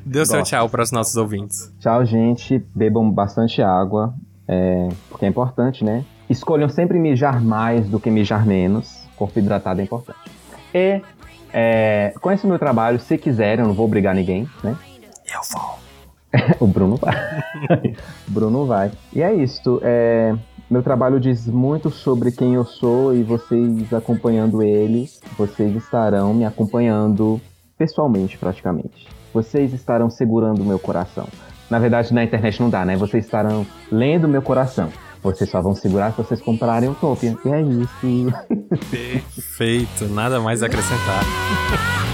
[0.06, 1.72] O seu tchau para os nossos ouvintes.
[1.80, 2.64] Tchau, gente.
[2.74, 4.14] Bebam bastante água,
[4.48, 6.04] é, porque é importante, né?
[6.28, 9.06] Escolham sempre mijar mais do que mijar menos.
[9.16, 10.18] Corpo hidratado é importante.
[10.74, 11.00] E
[11.52, 14.76] é, conheça o meu trabalho, se quiserem, eu não vou obrigar ninguém, né?
[15.32, 15.78] Eu vou.
[16.60, 17.14] o Bruno vai.
[18.28, 18.90] Bruno vai.
[19.12, 19.80] E é isso.
[19.82, 20.34] É,
[20.68, 25.08] meu trabalho diz muito sobre quem eu sou e vocês acompanhando ele,
[25.38, 27.40] vocês estarão me acompanhando
[27.78, 29.08] pessoalmente, praticamente.
[29.32, 31.28] Vocês estarão segurando o meu coração.
[31.70, 32.96] Na verdade, na internet não dá, né?
[32.96, 34.90] Vocês estarão lendo meu coração.
[35.26, 37.36] Vocês só vão segurar se vocês comprarem o Topia.
[37.44, 38.32] E é isso.
[38.88, 41.24] Perfeito, nada mais a acrescentar.